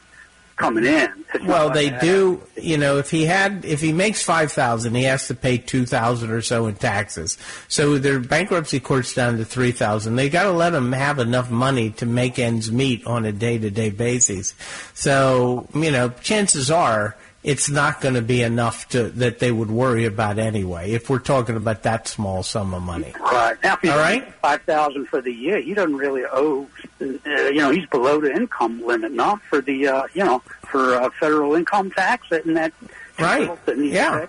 coming 0.56 0.84
in." 0.84 1.24
Well, 1.46 1.70
they 1.70 1.90
do. 1.90 2.42
You 2.56 2.76
know, 2.76 2.98
if 2.98 3.10
he 3.10 3.24
had, 3.24 3.64
if 3.64 3.80
he 3.80 3.92
makes 3.92 4.22
five 4.22 4.52
thousand, 4.52 4.94
he 4.94 5.04
has 5.04 5.28
to 5.28 5.34
pay 5.34 5.56
two 5.58 5.86
thousand 5.86 6.30
or 6.30 6.42
so 6.42 6.66
in 6.66 6.74
taxes. 6.74 7.38
So 7.68 7.98
their 7.98 8.20
bankruptcy 8.20 8.80
court's 8.80 9.14
down 9.14 9.38
to 9.38 9.44
three 9.46 9.72
thousand. 9.72 10.16
They 10.16 10.28
got 10.28 10.44
to 10.44 10.52
let 10.52 10.74
him 10.74 10.92
have 10.92 11.18
enough 11.18 11.50
money 11.50 11.90
to 11.92 12.06
make 12.06 12.38
ends 12.38 12.70
meet 12.70 13.06
on 13.06 13.24
a 13.24 13.32
day-to-day 13.32 13.90
basis. 13.90 14.54
So 14.92 15.68
you 15.74 15.90
know, 15.90 16.10
chances 16.10 16.70
are 16.70 17.16
it's 17.46 17.70
not 17.70 18.00
going 18.00 18.14
to 18.16 18.22
be 18.22 18.42
enough 18.42 18.88
to 18.88 19.04
that 19.04 19.38
they 19.38 19.52
would 19.52 19.70
worry 19.70 20.04
about 20.04 20.38
anyway. 20.38 20.90
If 20.90 21.08
we're 21.08 21.20
talking 21.20 21.56
about 21.56 21.84
that 21.84 22.08
small 22.08 22.42
sum 22.42 22.74
of 22.74 22.82
money. 22.82 23.14
Right 23.20 23.56
now, 23.62 23.78
if 23.82 23.90
All 23.90 23.96
right. 23.98 24.34
five 24.42 24.62
thousand 24.62 25.06
for 25.06 25.20
the 25.22 25.32
year, 25.32 25.60
he 25.60 25.72
doesn't 25.72 25.96
really 25.96 26.24
owe. 26.30 26.66
Uh, 27.00 27.06
you 27.24 27.54
know, 27.54 27.70
he's 27.70 27.86
below 27.86 28.20
the 28.20 28.32
income 28.34 28.84
limit, 28.84 29.12
not 29.12 29.40
for 29.42 29.60
the 29.60 29.86
uh, 29.86 30.06
you 30.12 30.24
know 30.24 30.40
for 30.66 30.96
uh, 30.96 31.08
federal 31.20 31.54
income 31.54 31.90
tax, 31.92 32.26
and 32.32 32.56
that 32.56 32.72
Right. 33.18 33.64
that 33.66 33.78
Yeah. 33.78 34.26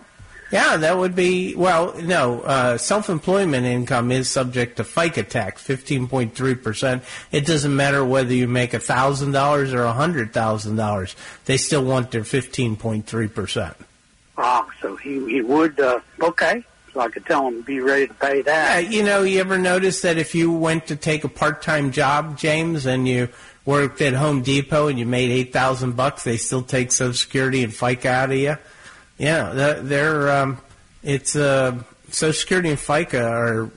Yeah, 0.52 0.78
that 0.78 0.98
would 0.98 1.14
be 1.16 1.56
well. 1.56 1.93
No, 2.02 2.39
uh, 2.41 2.78
self-employment 2.78 3.66
income 3.66 4.12
is 4.12 4.30
subject 4.30 4.78
to 4.78 4.84
FICA 4.84 5.28
tax, 5.28 5.62
fifteen 5.62 6.08
point 6.08 6.36
three 6.36 6.56
percent. 6.56 7.04
It 7.32 7.45
doesn't 7.45 7.76
matter 7.76 8.04
whether 8.06 8.34
you 8.34 8.48
make 8.48 8.74
a 8.74 8.80
thousand 8.80 9.34
dollars 9.34 9.74
or 9.74 9.84
a 9.84 9.91
hundred 9.93 10.32
thousand 10.34 10.78
dollars; 10.78 11.16
they 11.45 11.58
still 11.58 11.84
want 11.84 12.12
their 12.12 12.24
fifteen 12.24 12.78
point 12.78 13.06
three 13.08 13.28
percent. 13.28 13.76
Ah, 14.38 14.66
so 14.82 14.95
he 14.95 15.14
he 15.30 15.41
would. 15.41 15.80
Uh, 15.80 16.00
okay, 16.22 16.64
so 16.93 17.02
I 17.02 17.10
could 17.10 17.26
tell 17.26 17.48
him 17.48 17.62
be 17.64 17.80
ready 17.82 18.08
to 18.08 18.14
pay 18.14 18.38
Yeah, 18.38 18.41
that. 18.43 18.91
you 18.91 19.04
know, 19.04 19.24
you 19.24 19.39
ever 19.41 19.58
notice 19.58 20.02
that 20.02 20.18
if 20.18 20.34
you 20.34 20.52
went 20.52 20.88
to 20.88 20.95
take 20.95 21.24
a 21.26 21.30
part-time 21.30 21.91
job, 21.91 22.38
James, 22.38 22.86
and 22.86 23.06
you 23.08 23.28
worked 23.66 24.00
at 24.00 24.14
Home 24.14 24.43
Depot 24.43 24.88
and 24.88 24.98
you 24.98 25.06
made 25.06 25.30
eight 25.30 25.52
thousand 25.52 25.98
bucks, 25.98 26.24
they 26.24 26.38
still 26.38 26.64
take 26.64 26.93
Social 26.93 27.14
Security 27.14 27.64
and 27.66 27.74
FICA 27.74 28.06
out 28.06 28.32
of 28.32 28.38
you. 28.38 28.58
Yeah, 29.18 29.51
they're, 29.53 29.82
they're 29.82 30.32
um, 30.32 30.57
it's 31.03 31.36
uh, 31.36 31.82
Social 32.09 32.34
Security 32.34 32.70
and 32.70 32.78
FICA 32.78 33.22
are 33.22 33.70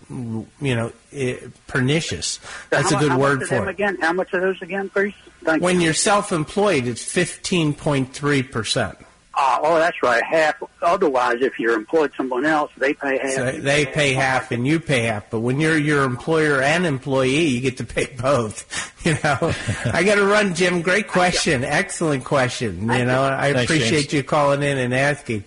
you 0.60 0.74
know 0.76 0.92
eh, 1.12 1.36
pernicious. 1.66 2.38
That's 2.70 2.92
How 2.92 2.98
a 2.98 3.00
good 3.00 3.18
word 3.18 3.44
for 3.44 3.68
it. 3.68 3.68
Again, 3.68 3.98
how 4.00 4.12
much 4.12 4.32
are 4.34 4.40
those 4.40 4.60
again, 4.62 4.88
please? 4.90 5.14
Thank 5.42 5.62
When 5.62 5.80
you. 5.80 5.86
you're 5.86 5.94
self-employed, 5.94 6.86
it's 6.86 7.02
fifteen 7.02 7.74
point 7.74 8.12
three 8.12 8.42
percent. 8.42 8.98
Uh, 9.42 9.58
oh, 9.62 9.78
that's 9.78 10.02
right, 10.02 10.22
half. 10.22 10.62
Otherwise, 10.82 11.38
if 11.40 11.58
you're 11.58 11.72
employed 11.72 12.12
someone 12.14 12.44
else, 12.44 12.70
they 12.76 12.92
pay 12.92 13.18
half. 13.18 13.32
So 13.32 13.52
they 13.52 13.86
pay 13.86 14.12
half 14.12 14.50
and 14.50 14.66
you 14.66 14.78
pay 14.78 15.04
half. 15.04 15.30
But 15.30 15.40
when 15.40 15.60
you're 15.60 15.78
your 15.78 16.04
employer 16.04 16.60
and 16.60 16.84
employee, 16.84 17.46
you 17.46 17.62
get 17.62 17.78
to 17.78 17.84
pay 17.84 18.06
both. 18.06 18.66
You 19.00 19.14
know, 19.24 19.38
I 19.86 20.04
got 20.04 20.16
to 20.16 20.26
run, 20.26 20.54
Jim. 20.54 20.82
Great 20.82 21.08
question, 21.08 21.64
excellent 21.64 22.22
question. 22.22 22.82
You 22.82 23.06
know, 23.06 23.22
I 23.22 23.46
appreciate 23.46 24.12
you 24.12 24.22
calling 24.22 24.62
in 24.62 24.76
and 24.76 24.92
asking. 24.92 25.44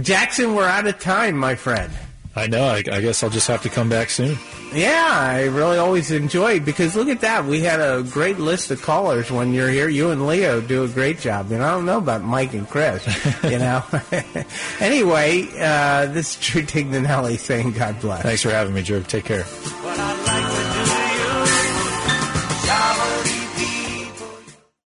Jackson, 0.00 0.54
we're 0.54 0.68
out 0.68 0.86
of 0.86 1.00
time, 1.00 1.36
my 1.36 1.56
friend. 1.56 1.92
I 2.36 2.48
know. 2.48 2.64
I, 2.64 2.78
I 2.78 3.00
guess 3.00 3.22
I'll 3.22 3.30
just 3.30 3.46
have 3.46 3.62
to 3.62 3.68
come 3.68 3.88
back 3.88 4.10
soon. 4.10 4.36
Yeah, 4.72 5.08
I 5.08 5.44
really 5.44 5.78
always 5.78 6.10
enjoy 6.10 6.58
because 6.58 6.96
look 6.96 7.08
at 7.08 7.20
that. 7.20 7.44
We 7.44 7.60
had 7.60 7.80
a 7.80 8.02
great 8.02 8.40
list 8.40 8.72
of 8.72 8.82
callers 8.82 9.30
when 9.30 9.52
you're 9.52 9.68
here. 9.68 9.88
You 9.88 10.10
and 10.10 10.26
Leo 10.26 10.60
do 10.60 10.82
a 10.82 10.88
great 10.88 11.20
job. 11.20 11.52
You 11.52 11.58
know, 11.58 11.64
I 11.64 11.70
don't 11.70 11.86
know 11.86 11.98
about 11.98 12.22
Mike 12.22 12.54
and 12.54 12.68
Chris, 12.68 13.06
you 13.44 13.58
know. 13.58 13.84
anyway, 14.80 15.48
uh, 15.60 16.06
this 16.06 16.36
is 16.36 16.44
Drew 16.44 16.62
Tignanelli 16.62 17.38
saying 17.38 17.72
God 17.72 18.00
bless. 18.00 18.22
Thanks 18.22 18.42
for 18.42 18.50
having 18.50 18.74
me, 18.74 18.82
Drew. 18.82 19.02
Take 19.02 19.26
care. 19.26 19.44
When 19.44 20.00
I 20.00 20.33